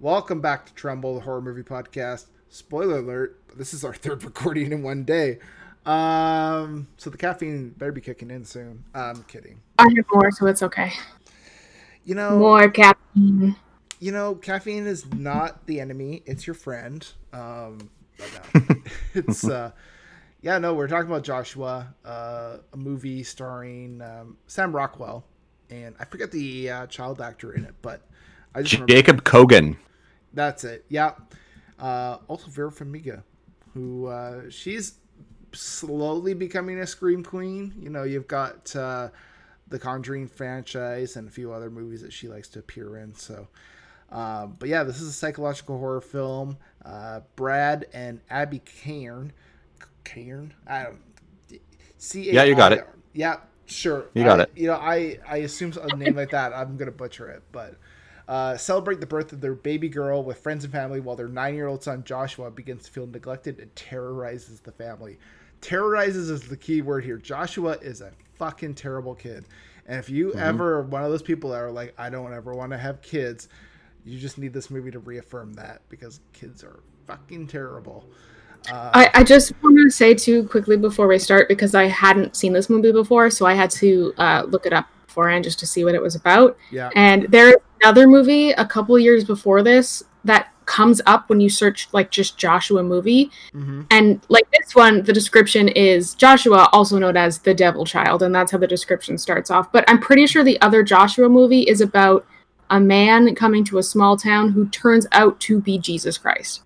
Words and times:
Welcome 0.00 0.40
back 0.40 0.64
to 0.64 0.72
Tremble, 0.72 1.16
the 1.16 1.20
horror 1.20 1.42
movie 1.42 1.62
podcast. 1.62 2.24
Spoiler 2.48 3.00
alert, 3.00 3.38
this 3.54 3.74
is 3.74 3.84
our 3.84 3.92
third 3.94 4.24
recording 4.24 4.72
in 4.72 4.82
one 4.82 5.04
day. 5.04 5.40
Um, 5.84 6.88
so 6.96 7.10
the 7.10 7.18
caffeine 7.18 7.74
better 7.76 7.92
be 7.92 8.00
kicking 8.00 8.30
in 8.30 8.46
soon. 8.46 8.82
I'm 8.94 9.22
kidding. 9.24 9.60
I 9.78 9.82
have 9.94 10.06
more, 10.10 10.30
so 10.30 10.46
it's 10.46 10.62
okay. 10.62 10.90
You 12.06 12.14
know, 12.14 12.38
More 12.38 12.70
caffeine. 12.70 13.54
you 13.98 14.10
know, 14.10 14.36
caffeine 14.36 14.86
is 14.86 15.04
not 15.12 15.66
the 15.66 15.80
enemy; 15.80 16.22
it's 16.24 16.46
your 16.46 16.54
friend. 16.54 17.06
Um, 17.34 17.90
but 18.16 18.40
no, 18.54 18.76
it's 19.14 19.46
uh, 19.46 19.72
yeah, 20.40 20.56
no, 20.56 20.72
we're 20.72 20.88
talking 20.88 21.10
about 21.10 21.24
Joshua, 21.24 21.94
uh, 22.06 22.56
a 22.72 22.76
movie 22.78 23.22
starring 23.22 24.00
um, 24.00 24.38
Sam 24.46 24.74
Rockwell, 24.74 25.24
and 25.68 25.94
I 26.00 26.06
forget 26.06 26.30
the 26.30 26.70
uh, 26.70 26.86
child 26.86 27.20
actor 27.20 27.52
in 27.52 27.66
it, 27.66 27.74
but 27.82 28.00
I 28.54 28.62
just 28.62 28.72
remember 28.72 28.94
Jacob 28.94 29.24
Kogan. 29.24 29.76
That's 30.32 30.64
it. 30.64 30.84
Yeah. 30.88 31.12
Uh, 31.78 32.18
also 32.28 32.48
Vera 32.50 32.70
Farmiga, 32.70 33.22
who 33.72 34.06
uh, 34.06 34.42
she's 34.50 34.94
slowly 35.52 36.34
becoming 36.34 36.78
a 36.78 36.86
scream 36.86 37.24
queen. 37.24 37.74
You 37.80 37.90
know, 37.90 38.02
you've 38.02 38.28
got 38.28 38.74
uh, 38.76 39.08
the 39.68 39.78
Conjuring 39.78 40.28
franchise 40.28 41.16
and 41.16 41.28
a 41.28 41.30
few 41.30 41.52
other 41.52 41.70
movies 41.70 42.02
that 42.02 42.12
she 42.12 42.28
likes 42.28 42.48
to 42.50 42.58
appear 42.58 42.98
in. 42.98 43.14
So, 43.14 43.48
um, 44.10 44.56
but 44.58 44.68
yeah, 44.68 44.84
this 44.84 45.00
is 45.00 45.08
a 45.08 45.12
psychological 45.12 45.78
horror 45.78 46.00
film. 46.00 46.58
Uh, 46.84 47.20
Brad 47.36 47.86
and 47.92 48.20
Abby 48.30 48.60
Cairn, 48.60 49.32
Cairn, 50.04 50.52
I 50.66 50.84
don't. 50.84 50.98
C 51.98 52.30
Yeah, 52.30 52.44
you 52.44 52.54
got 52.54 52.72
it. 52.72 52.86
Yeah, 53.12 53.36
sure. 53.66 54.06
You 54.14 54.24
got 54.24 54.40
I- 54.40 54.42
it. 54.44 54.50
You 54.56 54.68
know, 54.68 54.74
I 54.74 55.18
I 55.28 55.38
assume 55.38 55.72
a 55.80 55.96
name 55.96 56.16
like 56.16 56.30
that, 56.30 56.52
I'm 56.52 56.76
gonna 56.76 56.90
butcher 56.90 57.28
it, 57.28 57.42
but 57.52 57.74
uh, 58.30 58.56
celebrate 58.56 59.00
the 59.00 59.06
birth 59.06 59.32
of 59.32 59.40
their 59.40 59.56
baby 59.56 59.88
girl 59.88 60.22
with 60.22 60.38
friends 60.38 60.62
and 60.62 60.72
family 60.72 61.00
while 61.00 61.16
their 61.16 61.26
nine 61.26 61.52
year 61.52 61.66
old 61.66 61.82
son 61.82 62.04
Joshua 62.04 62.48
begins 62.48 62.84
to 62.84 62.90
feel 62.92 63.08
neglected 63.08 63.58
and 63.58 63.74
terrorizes 63.74 64.60
the 64.60 64.70
family. 64.70 65.18
Terrorizes 65.60 66.30
is 66.30 66.42
the 66.42 66.56
key 66.56 66.80
word 66.80 67.04
here. 67.04 67.18
Joshua 67.18 67.72
is 67.82 68.00
a 68.00 68.12
fucking 68.34 68.74
terrible 68.74 69.16
kid. 69.16 69.46
And 69.86 69.98
if 69.98 70.08
you 70.08 70.32
ever 70.34 70.76
are 70.76 70.82
one 70.82 71.02
of 71.02 71.10
those 71.10 71.22
people 71.22 71.50
that 71.50 71.60
are 71.60 71.72
like, 71.72 71.92
I 71.98 72.08
don't 72.08 72.32
ever 72.32 72.54
want 72.54 72.70
to 72.70 72.78
have 72.78 73.02
kids, 73.02 73.48
you 74.04 74.16
just 74.16 74.38
need 74.38 74.52
this 74.52 74.70
movie 74.70 74.92
to 74.92 75.00
reaffirm 75.00 75.52
that 75.54 75.82
because 75.88 76.20
kids 76.32 76.62
are 76.62 76.78
fucking 77.08 77.48
terrible. 77.48 78.08
I, 78.94 79.10
I 79.12 79.24
just 79.24 79.52
want 79.60 79.69
to 79.90 79.96
say 79.96 80.14
too 80.14 80.44
quickly 80.48 80.76
before 80.76 81.06
we 81.08 81.18
start 81.18 81.48
because 81.48 81.74
I 81.74 81.84
hadn't 81.86 82.36
seen 82.36 82.52
this 82.52 82.70
movie 82.70 82.92
before, 82.92 83.30
so 83.30 83.46
I 83.46 83.54
had 83.54 83.70
to 83.72 84.12
uh, 84.18 84.44
look 84.48 84.66
it 84.66 84.72
up 84.72 84.86
beforehand 85.06 85.44
just 85.44 85.58
to 85.60 85.66
see 85.66 85.84
what 85.84 85.94
it 85.94 86.02
was 86.02 86.14
about. 86.14 86.56
Yeah. 86.70 86.90
And 86.94 87.24
there's 87.30 87.56
another 87.82 88.06
movie 88.06 88.50
a 88.52 88.64
couple 88.64 88.98
years 88.98 89.24
before 89.24 89.62
this 89.62 90.02
that 90.24 90.52
comes 90.66 91.00
up 91.06 91.28
when 91.28 91.40
you 91.40 91.48
search 91.50 91.88
like 91.92 92.10
just 92.12 92.38
Joshua 92.38 92.82
movie, 92.82 93.30
Mm-hmm. 93.54 93.82
and 93.90 94.20
like 94.28 94.46
this 94.52 94.74
one, 94.74 95.02
the 95.02 95.12
description 95.12 95.66
is 95.68 96.14
Joshua, 96.14 96.68
also 96.72 96.98
known 96.98 97.16
as 97.16 97.38
the 97.38 97.52
Devil 97.54 97.84
Child, 97.84 98.22
and 98.22 98.32
that's 98.34 98.52
how 98.52 98.58
the 98.58 98.66
description 98.68 99.18
starts 99.18 99.50
off. 99.50 99.72
But 99.72 99.84
I'm 99.88 99.98
pretty 99.98 100.26
sure 100.28 100.44
the 100.44 100.60
other 100.60 100.82
Joshua 100.84 101.28
movie 101.28 101.62
is 101.62 101.80
about 101.80 102.24
a 102.70 102.78
man 102.78 103.34
coming 103.34 103.64
to 103.64 103.78
a 103.78 103.82
small 103.82 104.16
town 104.16 104.52
who 104.52 104.68
turns 104.68 105.06
out 105.10 105.40
to 105.40 105.60
be 105.60 105.76
Jesus 105.78 106.16
Christ. 106.18 106.62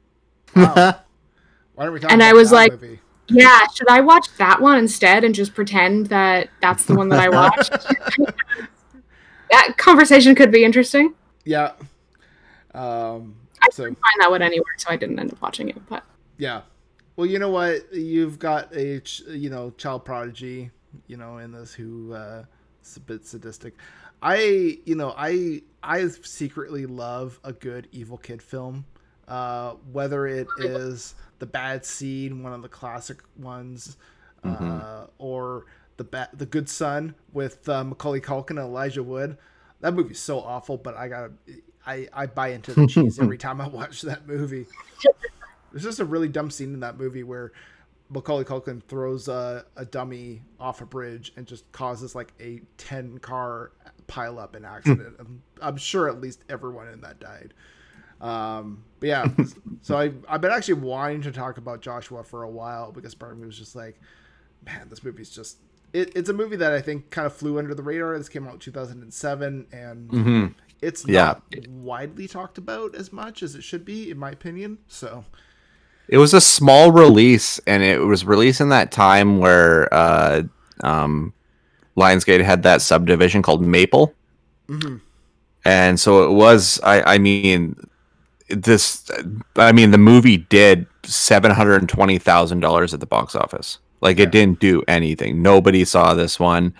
Wow. 0.54 0.74
Why 1.74 1.84
don't 1.86 1.94
we 1.94 2.00
talk 2.00 2.12
And 2.12 2.22
I 2.22 2.34
was 2.34 2.52
like- 2.52 2.72
movie? 2.72 3.00
Yeah, 3.28 3.66
should 3.74 3.88
I 3.88 4.00
watch 4.00 4.26
that 4.38 4.60
one 4.60 4.78
instead 4.78 5.24
and 5.24 5.34
just 5.34 5.54
pretend 5.54 6.06
that 6.06 6.50
that's 6.60 6.84
the 6.84 6.94
one 6.94 7.08
that 7.08 7.20
I 7.20 7.28
watched? 7.30 7.70
that 9.50 9.74
conversation 9.78 10.34
could 10.34 10.50
be 10.50 10.64
interesting. 10.64 11.14
Yeah. 11.44 11.72
Um, 12.74 13.36
I 13.62 13.68
so 13.72 13.84
couldn't 13.84 13.98
find 14.00 14.20
that 14.20 14.30
one 14.30 14.42
anywhere, 14.42 14.74
so 14.78 14.88
I 14.90 14.96
didn't 14.96 15.18
end 15.18 15.32
up 15.32 15.40
watching 15.40 15.68
it. 15.68 15.76
But 15.88 16.04
Yeah. 16.38 16.62
Well, 17.16 17.26
you 17.26 17.38
know 17.38 17.50
what? 17.50 17.92
You've 17.94 18.38
got 18.38 18.74
a 18.74 19.00
ch- 19.00 19.22
you 19.28 19.48
know 19.48 19.70
child 19.78 20.04
prodigy, 20.04 20.70
you 21.06 21.16
know, 21.16 21.38
in 21.38 21.52
this 21.52 21.72
who 21.72 22.12
uh, 22.12 22.44
is 22.84 22.96
a 22.96 23.00
bit 23.00 23.26
sadistic. 23.26 23.74
I 24.20 24.78
you 24.84 24.96
know 24.96 25.14
I 25.16 25.62
I 25.82 26.08
secretly 26.08 26.86
love 26.86 27.38
a 27.44 27.52
good 27.52 27.88
evil 27.92 28.18
kid 28.18 28.42
film, 28.42 28.84
uh, 29.28 29.72
whether 29.92 30.26
it 30.26 30.46
is 30.58 31.14
the 31.38 31.46
Bad 31.46 31.84
Seed, 31.84 32.32
one 32.34 32.52
of 32.52 32.62
the 32.62 32.68
classic 32.68 33.18
ones, 33.36 33.96
uh, 34.44 35.06
or 35.18 35.66
the 35.96 36.04
ba- 36.04 36.30
the 36.34 36.46
Good 36.46 36.68
Son 36.68 37.14
with 37.32 37.68
uh, 37.68 37.84
Macaulay 37.84 38.20
Culkin 38.20 38.50
and 38.50 38.60
Elijah 38.60 39.02
Wood. 39.02 39.36
That 39.80 39.94
movie's 39.94 40.20
so 40.20 40.40
awful, 40.40 40.76
but 40.76 40.96
I 40.96 41.08
gotta 41.08 41.32
I 41.86 42.08
I 42.12 42.26
buy 42.26 42.48
into 42.48 42.72
the 42.72 42.86
cheese 42.86 43.18
every 43.18 43.38
time 43.46 43.60
I 43.60 43.68
watch 43.68 44.02
that 44.02 44.26
movie. 44.26 44.66
There's 45.72 45.82
just 45.84 46.00
a 46.00 46.04
really 46.04 46.28
dumb 46.28 46.50
scene 46.50 46.72
in 46.72 46.80
that 46.80 46.98
movie 46.98 47.24
where 47.24 47.52
Macaulay 48.10 48.44
Culkin 48.44 48.82
throws 48.84 49.28
a, 49.28 49.64
a 49.76 49.84
dummy 49.84 50.42
off 50.60 50.80
a 50.80 50.86
bridge 50.86 51.32
and 51.36 51.46
just 51.46 51.70
causes 51.72 52.14
like 52.14 52.32
a 52.40 52.60
10 52.78 53.18
car 53.18 53.72
pile 54.06 54.38
up 54.38 54.54
in 54.54 54.64
accident. 54.64 55.16
I'm, 55.18 55.42
I'm 55.60 55.76
sure 55.76 56.08
at 56.08 56.20
least 56.20 56.44
everyone 56.48 56.88
in 56.88 57.00
that 57.00 57.18
died. 57.18 57.54
Um, 58.24 58.82
but 59.00 59.08
yeah, 59.08 59.26
so 59.82 59.96
I, 59.98 60.12
I've 60.28 60.40
been 60.40 60.50
actually 60.50 60.74
wanting 60.80 61.22
to 61.22 61.32
talk 61.32 61.58
about 61.58 61.82
Joshua 61.82 62.24
for 62.24 62.42
a 62.42 62.48
while 62.50 62.90
because 62.90 63.14
part 63.14 63.32
of 63.32 63.38
me 63.38 63.46
was 63.46 63.58
just 63.58 63.76
like, 63.76 64.00
man, 64.64 64.88
this 64.88 65.04
movie's 65.04 65.30
just. 65.30 65.58
It, 65.92 66.10
it's 66.16 66.28
a 66.28 66.32
movie 66.32 66.56
that 66.56 66.72
I 66.72 66.80
think 66.80 67.10
kind 67.10 67.26
of 67.26 67.34
flew 67.34 67.58
under 67.58 67.74
the 67.74 67.82
radar. 67.82 68.16
This 68.18 68.28
came 68.28 68.46
out 68.48 68.54
in 68.54 68.58
2007, 68.60 69.66
and 69.72 70.08
Mhm. 70.10 70.54
it's 70.80 71.06
Yeah. 71.06 71.34
widely 71.68 72.26
talked 72.26 72.58
about 72.58 72.94
as 72.96 73.12
much 73.12 73.42
as 73.44 73.54
it 73.54 73.62
should 73.62 73.84
be, 73.84 74.10
in 74.10 74.18
my 74.18 74.30
opinion. 74.30 74.78
So, 74.88 75.24
It 76.08 76.18
was 76.18 76.34
a 76.34 76.40
small 76.40 76.90
release, 76.92 77.60
and 77.66 77.82
it 77.82 78.00
was 78.00 78.24
released 78.24 78.60
in 78.60 78.70
that 78.70 78.90
time 78.90 79.38
where 79.38 79.92
uh, 79.94 80.42
um, 80.82 81.32
Lionsgate 81.96 82.42
had 82.42 82.62
that 82.64 82.82
subdivision 82.82 83.40
called 83.42 83.64
Maple, 83.64 84.12
mhm. 84.68 85.00
and 85.64 86.00
so 86.00 86.24
it 86.24 86.32
was. 86.34 86.80
I, 86.82 87.14
I 87.14 87.18
mean, 87.18 87.76
this. 88.62 89.10
I 89.56 89.72
mean, 89.72 89.90
the 89.90 89.98
movie 89.98 90.38
did 90.38 90.86
seven 91.04 91.50
hundred 91.50 91.80
and 91.80 91.88
twenty 91.88 92.18
thousand 92.18 92.60
dollars 92.60 92.94
at 92.94 93.00
the 93.00 93.06
box 93.06 93.34
office. 93.34 93.78
Like 94.00 94.18
Yeah. 94.18 94.24
it 94.24 94.32
didn't 94.32 94.60
do 94.60 94.82
anything. 94.88 95.42
Nobody 95.42 95.84
saw 95.84 96.14
this 96.14 96.38
one, 96.40 96.74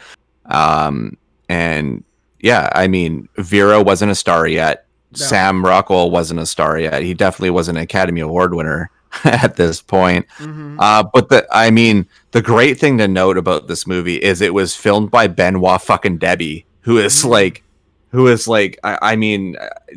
um, 0.47 1.17
and 1.49 2.05
yeah, 2.41 2.69
I 2.75 2.89
mean, 2.89 3.29
Vera 3.37 3.81
wasn't 3.83 4.13
a 4.13 4.15
star 4.15 4.47
yet. 4.47 4.87
No. 5.19 5.25
Sam 5.27 5.65
Rockwell 5.65 6.11
wasn't 6.11 6.41
a 6.41 6.47
star 6.47 6.79
yet. 6.79 7.03
He 7.03 7.15
definitely 7.15 7.51
wasn't 7.51 7.79
an 7.79 7.85
Academy 7.85 8.21
Award 8.21 8.55
winner 8.55 8.91
at 9.25 9.57
this 9.57 9.81
point. 9.81 10.27
Mhm. 10.39 10.77
Uh, 10.79 11.05
but 11.15 11.29
the 11.29 11.47
I 11.53 11.71
mean, 11.71 12.07
the 12.33 12.43
great 12.43 12.79
thing 12.79 12.99
to 12.99 13.09
note 13.09 13.39
about 13.39 13.69
this 13.69 13.87
movie 13.87 14.17
is 14.17 14.41
it 14.41 14.53
was 14.55 14.75
filmed 14.77 15.11
by 15.11 15.29
Benoit 15.29 15.81
fucking 15.81 16.19
Debie, 16.19 16.65
who 16.81 16.99
is 16.99 17.23
Mhm. 17.23 17.29
like, 17.31 17.63
who 18.11 18.27
is 18.27 18.47
like, 18.49 18.79
I, 18.85 18.99
I 19.03 19.17
mean, 19.17 19.57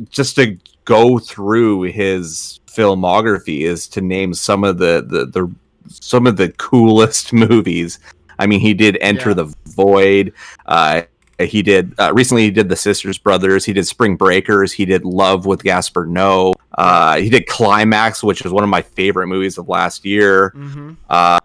just 0.09 0.35
to 0.35 0.57
go 0.87 1.19
through 1.19 1.81
his 1.83 2.61
filmography 2.65 3.61
is 3.61 3.87
to 3.89 3.99
name 4.01 4.33
some 4.33 4.63
of 4.63 4.77
the 4.77 5.05
the, 5.07 5.25
the 5.25 5.51
some 5.89 6.25
of 6.25 6.37
the 6.37 6.49
coolest 6.53 7.33
movies. 7.45 7.99
I 8.39 8.47
mean, 8.47 8.59
he 8.61 8.73
did 8.73 8.97
Enter 9.01 9.29
Yeah. 9.29 9.35
the 9.35 9.53
Void. 9.67 10.33
Uh, 10.65 11.01
he 11.39 11.61
did 11.61 11.93
uh, 11.99 12.11
recently. 12.13 12.43
He 12.43 12.51
did 12.51 12.67
The 12.69 12.75
Sisters 12.75 13.17
Brothers. 13.19 13.63
He 13.65 13.73
did 13.73 13.85
Spring 13.85 14.15
Breakers. 14.15 14.71
He 14.71 14.85
did 14.85 15.05
Love 15.05 15.45
with 15.45 15.61
Gaspar 15.63 16.05
Noe. 16.07 16.55
Uh, 16.75 17.17
he 17.17 17.29
did 17.29 17.45
Climax, 17.47 18.23
which 18.23 18.43
is 18.45 18.51
one 18.51 18.63
of 18.63 18.69
my 18.69 18.81
favorite 18.81 19.27
movies 19.27 19.57
of 19.59 19.69
last 19.69 20.03
year. 20.05 20.51
Mhm. 20.55 20.95
Uh, 21.09 21.39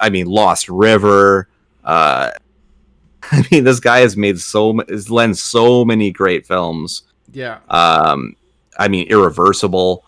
I 0.00 0.08
mean, 0.10 0.26
Lost 0.26 0.68
River. 0.68 1.48
Uh, 1.84 2.30
I 3.32 3.44
mean, 3.50 3.64
this 3.64 3.80
guy 3.80 4.00
has 4.00 4.16
made 4.16 4.38
so 4.40 4.78
has 4.88 5.10
lent 5.10 5.36
so 5.38 5.84
many 5.84 6.10
great 6.10 6.46
films. 6.46 7.02
Yeah. 7.32 7.58
Um, 7.68 8.36
I 8.78 8.88
mean, 8.88 9.06
Irreversible. 9.08 10.04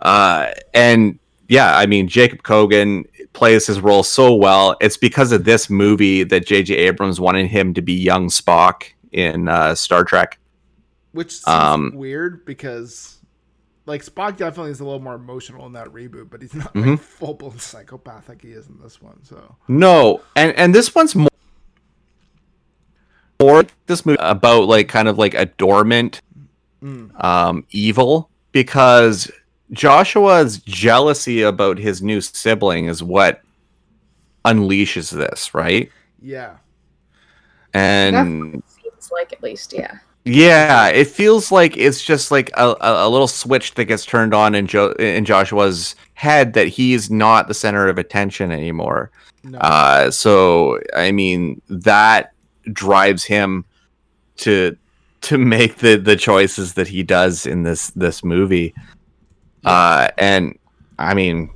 Uh, 0.00 0.48
and 0.74 1.18
yeah, 1.48 1.76
I 1.76 1.86
mean, 1.86 2.08
Jacob 2.08 2.42
Kogan 2.42 3.04
plays 3.32 3.66
his 3.66 3.80
role 3.80 4.02
so 4.02 4.34
well. 4.34 4.76
It's 4.80 4.96
because 4.96 5.32
of 5.32 5.44
this 5.44 5.68
movie 5.70 6.24
that 6.24 6.46
J.J. 6.46 6.74
Abrams 6.74 7.20
wanted 7.20 7.46
him 7.48 7.74
to 7.74 7.82
be 7.82 7.92
young 7.94 8.28
Spock 8.28 8.84
in 9.12 9.48
uh, 9.48 9.74
Star 9.74 10.04
Trek. 10.04 10.38
Which 11.12 11.32
seems 11.32 11.46
Um, 11.48 11.92
weird 11.94 12.44
because 12.44 13.18
like 13.86 14.04
Spock 14.04 14.36
definitely 14.36 14.72
is 14.72 14.80
a 14.80 14.84
little 14.84 15.00
more 15.00 15.14
emotional 15.14 15.66
in 15.66 15.72
that 15.74 15.88
reboot, 15.88 16.28
but 16.30 16.40
he's 16.42 16.54
not 16.54 16.72
Mhm. 16.74 16.92
like 16.92 17.00
full 17.00 17.34
blown 17.34 17.58
psychopath 17.58 18.28
like 18.28 18.42
he 18.42 18.48
is 18.52 18.66
in 18.66 18.78
this 18.82 19.00
one. 19.02 19.22
So 19.22 19.56
No, 19.68 20.22
and 20.34 20.52
and 20.56 20.74
this 20.74 20.94
one's 20.94 21.14
more, 21.14 21.28
more 23.40 23.58
like 23.58 23.72
this 23.86 24.06
movie 24.06 24.18
about 24.20 24.66
like 24.68 24.88
kind 24.88 25.08
of 25.08 25.18
like 25.18 25.34
a 25.34 25.46
dormant 25.46 26.20
mm, 26.84 27.24
um, 27.24 27.66
evil 27.70 28.30
because 28.52 29.30
Joshua's 29.72 30.58
jealousy 30.58 31.42
about 31.42 31.78
his 31.78 32.02
new 32.02 32.20
sibling 32.20 32.86
is 32.86 33.02
what 33.02 33.40
unleashes 34.44 35.10
this, 35.10 35.54
right? 35.54 35.90
yeah. 36.20 36.56
And 37.72 38.62
Seems 38.68 39.10
like 39.10 39.32
at 39.32 39.42
least, 39.42 39.72
yeah. 39.72 39.98
yeah, 40.24 40.86
it 40.88 41.08
feels 41.08 41.50
like 41.50 41.76
it's 41.76 42.04
just 42.04 42.30
like 42.30 42.50
a, 42.56 42.68
a, 42.80 43.08
a 43.08 43.08
little 43.08 43.26
switch 43.26 43.74
that 43.74 43.86
gets 43.86 44.04
turned 44.04 44.32
on 44.32 44.54
in 44.54 44.68
jo- 44.68 44.92
in 44.92 45.24
Joshua's 45.24 45.96
head 46.14 46.52
that 46.52 46.68
he's 46.68 47.10
not 47.10 47.48
the 47.48 47.54
center 47.54 47.88
of 47.88 47.98
attention 47.98 48.52
anymore. 48.52 49.10
No. 49.42 49.58
Uh, 49.58 50.10
so 50.12 50.78
I 50.94 51.10
mean 51.10 51.60
that 51.68 52.32
drives 52.72 53.24
him 53.24 53.64
to 54.36 54.76
to 55.24 55.38
make 55.38 55.76
the 55.76 55.96
the 55.96 56.16
choices 56.16 56.74
that 56.74 56.88
he 56.88 57.02
does 57.02 57.46
in 57.46 57.62
this 57.62 57.90
this 57.90 58.24
movie. 58.24 58.74
Uh, 59.64 60.08
and 60.18 60.58
I 60.98 61.14
mean, 61.14 61.50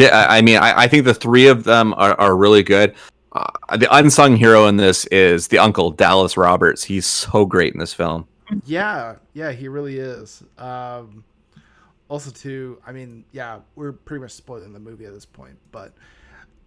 I 0.00 0.42
mean, 0.42 0.58
I, 0.58 0.82
I 0.82 0.88
think 0.88 1.04
the 1.04 1.14
three 1.14 1.46
of 1.46 1.64
them 1.64 1.94
are, 1.94 2.18
are 2.20 2.36
really 2.36 2.62
good. 2.62 2.94
Uh, 3.32 3.76
the 3.76 3.94
unsung 3.94 4.36
hero 4.36 4.66
in 4.66 4.76
this 4.76 5.04
is 5.06 5.48
the 5.48 5.58
uncle 5.58 5.90
Dallas 5.90 6.36
Roberts. 6.36 6.82
He's 6.84 7.06
so 7.06 7.44
great 7.44 7.72
in 7.72 7.80
this 7.80 7.92
film. 7.92 8.26
Yeah, 8.64 9.16
yeah, 9.34 9.52
he 9.52 9.68
really 9.68 9.98
is. 9.98 10.42
Um, 10.58 11.24
also, 12.08 12.30
too, 12.30 12.80
I 12.86 12.92
mean, 12.92 13.24
yeah, 13.32 13.60
we're 13.74 13.92
pretty 13.92 14.22
much 14.22 14.32
spoiling 14.32 14.72
the 14.72 14.80
movie 14.80 15.04
at 15.04 15.12
this 15.12 15.26
point, 15.26 15.58
but 15.72 15.92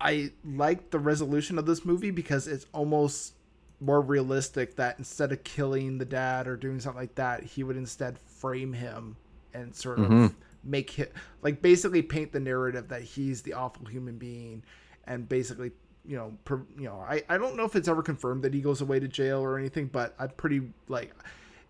I 0.02 0.32
like 0.46 0.90
the 0.90 1.00
resolution 1.00 1.58
of 1.58 1.66
this 1.66 1.86
movie 1.86 2.12
because 2.12 2.48
it's 2.48 2.66
almost 2.74 3.34
more 3.82 4.02
realistic 4.02 4.76
that 4.76 4.98
instead 4.98 5.32
of 5.32 5.44
killing 5.44 5.98
the 5.98 6.06
dad 6.06 6.48
or 6.48 6.58
doing 6.58 6.80
something 6.80 7.00
like 7.00 7.16
that, 7.16 7.44
he 7.44 7.64
would 7.64 7.78
instead 7.78 8.18
frame 8.20 8.74
him 8.74 9.16
and 9.54 9.74
sort 9.76 10.00
of 10.00 10.06
Mhm. 10.08 10.34
make 10.64 10.92
him 10.92 11.08
like 11.42 11.62
basically 11.62 12.02
paint 12.02 12.32
the 12.32 12.40
narrative 12.40 12.90
that 12.90 13.02
he's 13.02 13.42
the 13.42 13.54
awful 13.54 13.86
human 13.86 14.18
being 14.18 14.62
and 15.06 15.28
basically 15.30 15.72
you 16.06 16.16
know 16.18 16.34
per, 16.46 16.62
you 16.78 16.84
know 16.86 17.00
I, 17.00 17.24
I 17.30 17.38
don't 17.38 17.56
know 17.56 17.64
if 17.64 17.76
it's 17.76 17.88
ever 17.88 18.04
confirmed 18.04 18.44
that 18.44 18.54
he 18.54 18.62
goes 18.62 18.82
away 18.82 19.00
to 19.00 19.08
jail 19.08 19.40
or 19.40 19.58
anything 19.58 19.88
but 19.88 20.14
i'm 20.20 20.30
pretty 20.32 20.62
like 20.90 21.14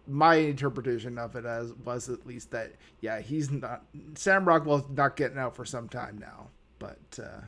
my 0.07 0.35
interpretation 0.35 1.17
of 1.19 1.35
it 1.35 1.45
as 1.45 1.71
was 1.85 2.09
at 2.09 2.25
least 2.25 2.51
that 2.51 2.73
yeah 3.01 3.19
he's 3.21 3.49
not 3.51 3.83
sam 4.15 4.43
rockwell's 4.45 4.89
not 4.89 5.15
getting 5.15 5.37
out 5.37 5.55
for 5.55 5.65
some 5.65 5.87
time 5.87 6.17
now 6.17 6.47
but 6.79 6.99
uh 7.23 7.41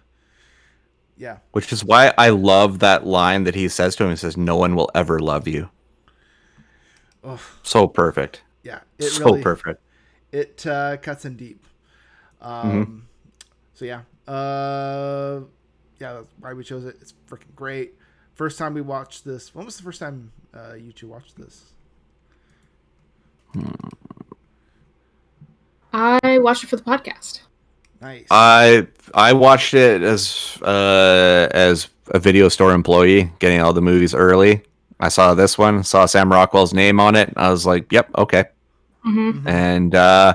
yeah 1.22 1.38
Which 1.52 1.72
is 1.72 1.86
why 1.86 2.14
I 2.18 2.30
love 2.30 2.80
that 2.80 3.06
line 3.06 3.44
that 3.44 3.54
he 3.54 3.70
says 3.70 3.96
to 3.98 4.04
him. 4.04 4.10
He 4.10 4.16
says, 4.16 4.36
"No 4.36 4.56
one 4.58 4.76
will 4.76 4.90
ever 4.96 5.20
love 5.20 5.48
you." 5.48 5.70
Ugh. 7.24 7.40
So 7.62 7.88
perfect. 7.88 8.42
yeah 8.64 8.80
it 8.98 9.12
so 9.12 9.26
really 9.26 9.44
perfect. 9.44 9.80
it 10.32 10.66
uh, 10.66 10.98
cuts 10.98 11.24
in 11.26 11.36
deep. 11.38 11.64
Um, 12.42 12.72
Mm-hmm. 12.72 13.00
So 13.76 13.86
yeah, 13.86 14.02
uh, 14.28 15.42
yeah, 16.00 16.14
that's 16.14 16.28
why 16.40 16.54
we 16.54 16.64
chose 16.64 16.86
it. 16.86 16.98
It's 17.02 17.14
freaking 17.28 17.56
great. 17.56 17.94
First 18.36 18.58
time 18.58 18.74
we 18.74 18.82
watched 18.82 19.26
this. 19.26 19.54
When 19.56 19.66
was 19.66 19.78
the 19.78 19.84
first 19.84 20.00
time 20.00 20.32
uh, 20.54 20.74
you 20.74 20.92
two 20.92 21.08
watched 21.08 21.36
this? 21.36 21.66
I 25.94 26.38
watched 26.40 26.64
it 26.64 26.68
for 26.68 26.76
the 26.78 26.84
podcast. 26.84 27.42
Nice. 28.02 28.26
I 28.32 28.88
I 29.14 29.34
watched 29.34 29.74
it 29.74 30.02
as 30.02 30.58
uh, 30.62 31.48
as 31.52 31.90
a 32.08 32.20
video 32.20 32.50
store 32.50 32.74
employee, 32.74 33.32
getting 33.40 33.62
all 33.62 33.74
the 33.74 33.82
movies 33.82 34.14
early. 34.16 34.64
I 35.00 35.10
saw 35.10 35.34
this 35.34 35.58
one, 35.58 35.84
saw 35.84 36.06
Sam 36.06 36.32
Rockwell's 36.32 36.74
name 36.74 37.00
on 37.00 37.16
it. 37.16 37.32
I 37.36 37.50
was 37.50 37.66
like, 37.66 37.92
"Yep, 37.92 38.10
okay." 38.18 38.46
hmm 39.04 39.32
Mhm. 39.32 39.48
And 39.48 39.96
uh, 39.96 40.34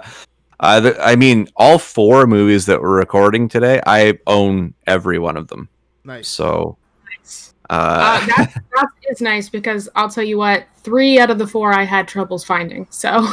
I, 0.61 0.81
th- 0.81 0.97
I 1.01 1.17
mean, 1.17 1.49
all 1.57 1.79
four 1.79 2.27
movies 2.27 2.67
that 2.67 2.81
we're 2.81 2.97
recording 2.97 3.49
today, 3.49 3.81
I 3.87 4.19
own 4.27 4.75
every 4.87 5.19
one 5.19 5.37
of 5.37 5.49
them. 5.49 5.69
nice. 6.05 6.29
So, 6.29 6.77
Nice. 7.19 7.53
Uh, 7.71 8.21
Uh, 8.23 8.27
that, 8.27 8.63
that 8.75 8.89
is 9.11 9.21
nice 9.21 9.49
because 9.49 9.89
I'll 9.95 10.09
tell 10.09 10.25
you 10.25 10.39
what, 10.39 10.67
three 10.79 11.19
out 11.19 11.31
of 11.31 11.39
the 11.39 11.47
four 11.47 11.73
I 11.73 11.85
had 11.85 12.07
troubles 12.07 12.45
finding. 12.45 12.87
So 12.91 13.09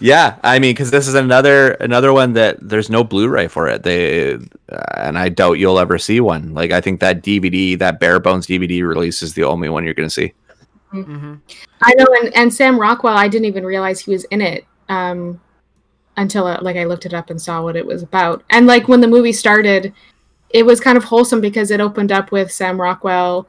yeah, 0.00 0.38
I 0.42 0.58
mean, 0.58 0.72
because 0.72 0.90
this 0.90 1.08
is 1.08 1.14
another 1.14 1.72
another 1.72 2.12
one 2.12 2.32
that 2.34 2.56
there's 2.60 2.90
no 2.90 3.04
Blu-ray 3.04 3.48
for 3.48 3.68
it. 3.68 3.82
They 3.82 4.34
uh, 4.34 4.38
and 4.96 5.18
I 5.18 5.28
doubt 5.28 5.58
you'll 5.58 5.78
ever 5.78 5.98
see 5.98 6.20
one. 6.20 6.54
Like 6.54 6.72
I 6.72 6.80
think 6.80 7.00
that 7.00 7.22
DVD, 7.22 7.78
that 7.78 8.00
bare 8.00 8.20
bones 8.20 8.46
DVD 8.46 8.86
release, 8.86 9.22
is 9.22 9.34
the 9.34 9.44
only 9.44 9.68
one 9.68 9.84
you're 9.84 9.94
gonna 9.94 10.10
see. 10.10 10.32
Mm-hmm. 10.92 11.34
I 11.82 11.94
know, 11.94 12.06
and, 12.20 12.36
and 12.36 12.54
Sam 12.54 12.80
Rockwell, 12.80 13.16
I 13.16 13.28
didn't 13.28 13.46
even 13.46 13.64
realize 13.64 14.00
he 14.00 14.12
was 14.12 14.24
in 14.24 14.40
it 14.40 14.64
um, 14.88 15.40
until 16.16 16.46
uh, 16.46 16.58
like 16.62 16.76
I 16.76 16.84
looked 16.84 17.06
it 17.06 17.14
up 17.14 17.30
and 17.30 17.40
saw 17.40 17.62
what 17.62 17.76
it 17.76 17.84
was 17.84 18.02
about. 18.02 18.44
And 18.50 18.66
like 18.66 18.88
when 18.88 19.00
the 19.00 19.08
movie 19.08 19.32
started, 19.32 19.92
it 20.56 20.64
was 20.64 20.80
kind 20.80 20.96
of 20.96 21.04
wholesome 21.04 21.40
because 21.42 21.70
it 21.70 21.80
opened 21.80 22.10
up 22.10 22.32
with 22.32 22.50
Sam 22.50 22.80
Rockwell 22.80 23.46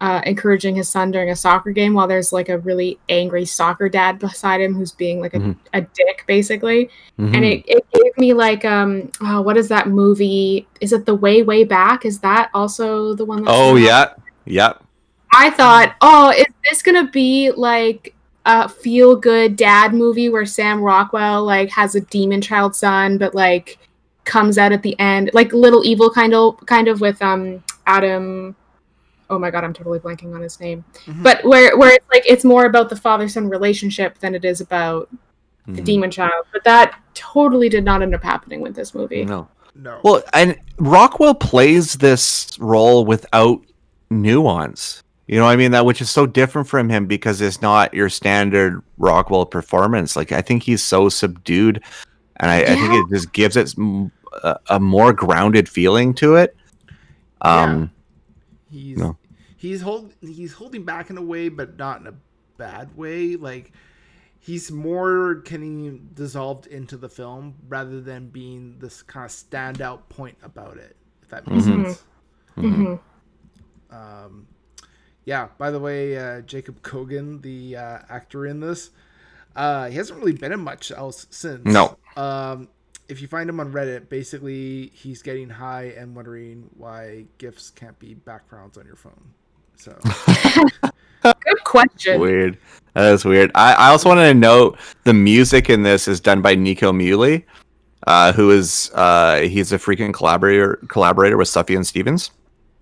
uh, 0.00 0.20
encouraging 0.26 0.74
his 0.76 0.88
son 0.88 1.10
during 1.10 1.30
a 1.30 1.36
soccer 1.36 1.70
game 1.72 1.92
while 1.94 2.06
there's 2.06 2.32
like 2.32 2.48
a 2.48 2.58
really 2.58 2.98
angry 3.08 3.44
soccer 3.44 3.88
dad 3.88 4.18
beside 4.18 4.60
him 4.60 4.74
who's 4.74 4.92
being 4.92 5.20
like 5.20 5.34
a, 5.34 5.38
Mhm. 5.38 5.56
a 5.74 5.80
dick 5.80 6.24
basically. 6.26 6.88
Mhm. 7.18 7.34
And 7.34 7.44
it, 7.44 7.64
it 7.66 7.84
gave 7.92 8.16
me 8.18 8.32
like 8.32 8.64
um 8.64 9.10
oh, 9.20 9.40
what 9.40 9.56
is 9.56 9.68
that 9.68 9.88
movie? 9.88 10.66
Is 10.80 10.92
it 10.92 11.04
the 11.06 11.14
way 11.14 11.42
way 11.42 11.64
back? 11.64 12.04
Is 12.04 12.18
that 12.20 12.50
also 12.54 13.14
the 13.14 13.24
one? 13.24 13.44
Oh 13.46 13.76
yeah, 13.76 14.14
yeah. 14.44 14.74
I 15.32 15.50
thought, 15.50 15.94
oh, 16.00 16.30
is 16.30 16.46
this 16.68 16.82
gonna 16.82 17.08
be 17.10 17.50
like 17.52 18.14
a 18.46 18.68
feel 18.68 19.14
good 19.16 19.56
dad 19.56 19.92
movie 19.94 20.28
where 20.28 20.46
Sam 20.46 20.80
Rockwell 20.80 21.44
like 21.44 21.70
has 21.70 21.94
a 21.96 22.00
demon 22.00 22.40
child 22.40 22.74
son, 22.74 23.18
but 23.18 23.34
like 23.34 23.78
comes 24.28 24.58
out 24.58 24.70
at 24.70 24.82
the 24.82 24.96
end, 25.00 25.30
like 25.32 25.52
Little 25.52 25.84
Evil 25.84 26.08
kind 26.10 26.32
of 26.34 26.64
kind 26.66 26.86
of 26.86 27.00
with 27.00 27.20
um 27.22 27.64
Adam. 27.86 28.54
Oh 29.30 29.38
my 29.38 29.50
god, 29.50 29.64
I'm 29.64 29.72
totally 29.74 29.98
blanking 29.98 30.34
on 30.34 30.40
his 30.42 30.60
name. 30.60 30.84
Mhm. 31.06 31.22
But 31.24 31.44
where 31.44 31.76
where 31.76 31.94
it's 31.94 32.06
like 32.12 32.22
it's 32.28 32.44
more 32.44 32.66
about 32.66 32.88
the 32.90 32.96
father 32.96 33.26
son 33.28 33.48
relationship 33.48 34.18
than 34.20 34.34
it 34.36 34.44
is 34.44 34.60
about 34.60 35.08
the 35.66 35.82
Mhm. 35.82 35.84
demon 35.84 36.10
child. 36.10 36.44
But 36.52 36.62
that 36.64 36.94
totally 37.14 37.68
did 37.68 37.84
not 37.84 38.02
end 38.02 38.14
up 38.14 38.22
happening 38.22 38.60
with 38.60 38.74
this 38.76 38.94
movie. 38.94 39.24
No. 39.24 39.48
No. 39.74 40.00
Well, 40.02 40.22
and 40.32 40.56
Rockwell 40.78 41.34
plays 41.34 41.94
this 41.94 42.48
role 42.58 43.04
without 43.04 43.60
nuance. 44.10 45.02
You 45.26 45.36
know 45.38 45.44
what 45.44 45.50
I 45.50 45.56
mean? 45.56 45.72
That 45.72 45.84
which 45.84 46.00
is 46.00 46.08
so 46.10 46.26
different 46.26 46.68
from 46.68 46.88
him 46.88 47.06
because 47.06 47.40
it's 47.42 47.60
not 47.60 47.92
your 47.92 48.08
standard 48.08 48.82
Rockwell 48.96 49.44
performance. 49.46 50.16
Like 50.16 50.32
I 50.32 50.40
think 50.40 50.62
he's 50.62 50.82
so 50.82 51.10
subdued, 51.10 51.82
and 52.38 52.50
I, 52.50 52.62
I 52.62 52.74
think 52.74 52.92
it 52.94 53.14
just 53.14 53.32
gives 53.34 53.56
it 53.56 53.74
m- 53.78 54.10
a, 54.42 54.60
a 54.70 54.80
more 54.80 55.12
grounded 55.12 55.68
feeling 55.68 56.14
to 56.14 56.36
it. 56.36 56.56
Um, 57.40 57.90
he's 58.70 58.98
no. 58.98 59.16
he's 59.56 59.80
hold 59.82 60.12
he's 60.20 60.52
holding 60.54 60.84
back 60.84 61.10
in 61.10 61.18
a 61.18 61.22
way, 61.22 61.48
but 61.48 61.78
not 61.78 62.00
in 62.00 62.06
a 62.08 62.14
bad 62.56 62.96
way. 62.96 63.36
Like 63.36 63.72
he's 64.40 64.70
more 64.70 65.34
getting 65.36 66.10
dissolved 66.14 66.66
into 66.66 66.96
the 66.96 67.08
film 67.08 67.54
rather 67.68 68.00
than 68.00 68.28
being 68.28 68.76
this 68.78 69.02
kind 69.02 69.24
of 69.26 69.30
standout 69.30 70.08
point 70.08 70.36
about 70.42 70.76
it. 70.78 70.96
If 71.22 71.28
that 71.28 71.46
makes 71.46 71.64
Mhm. 71.64 71.84
sense. 71.86 72.04
hmm 72.56 72.94
Um, 73.90 74.46
yeah. 75.24 75.48
By 75.58 75.70
the 75.70 75.78
way, 75.78 76.16
uh, 76.16 76.40
Jacob 76.42 76.82
Kogan, 76.82 77.42
the 77.42 77.76
uh, 77.76 77.98
actor 78.08 78.46
in 78.46 78.60
this, 78.60 78.90
uh, 79.56 79.88
he 79.88 79.96
hasn't 79.96 80.18
really 80.18 80.32
been 80.32 80.52
in 80.52 80.60
much 80.60 80.90
else 80.90 81.26
since. 81.30 81.64
No. 81.64 81.96
Um, 82.16 82.68
if 83.08 83.20
you 83.22 83.28
find 83.28 83.48
him 83.48 83.58
on 83.60 83.72
Reddit, 83.72 84.08
basically 84.08 84.90
he's 84.94 85.22
getting 85.22 85.48
high 85.48 85.94
and 85.96 86.14
wondering 86.14 86.68
why 86.76 87.24
gifs 87.38 87.70
can't 87.70 87.98
be 87.98 88.14
backgrounds 88.14 88.76
on 88.78 88.86
your 88.86 88.96
phone. 88.96 89.32
So 89.76 89.96
Good 91.22 91.64
question. 91.64 92.20
weird. 92.20 92.58
That 92.94 93.12
is 93.12 93.24
weird. 93.24 93.50
I, 93.54 93.72
I 93.74 93.88
also 93.90 94.08
wanted 94.08 94.28
to 94.28 94.34
note 94.34 94.78
the 95.04 95.14
music 95.14 95.70
in 95.70 95.82
this 95.82 96.08
is 96.08 96.20
done 96.20 96.42
by 96.42 96.54
Nico 96.54 96.92
Muhly, 96.92 97.44
uh, 98.06 98.32
who 98.32 98.50
is 98.50 98.90
uh, 98.94 99.40
he's 99.40 99.72
a 99.72 99.78
freaking 99.78 100.12
collaborator 100.12 100.76
collaborator 100.88 101.36
with 101.36 101.48
Sufjan 101.48 101.84
Stevens. 101.84 102.30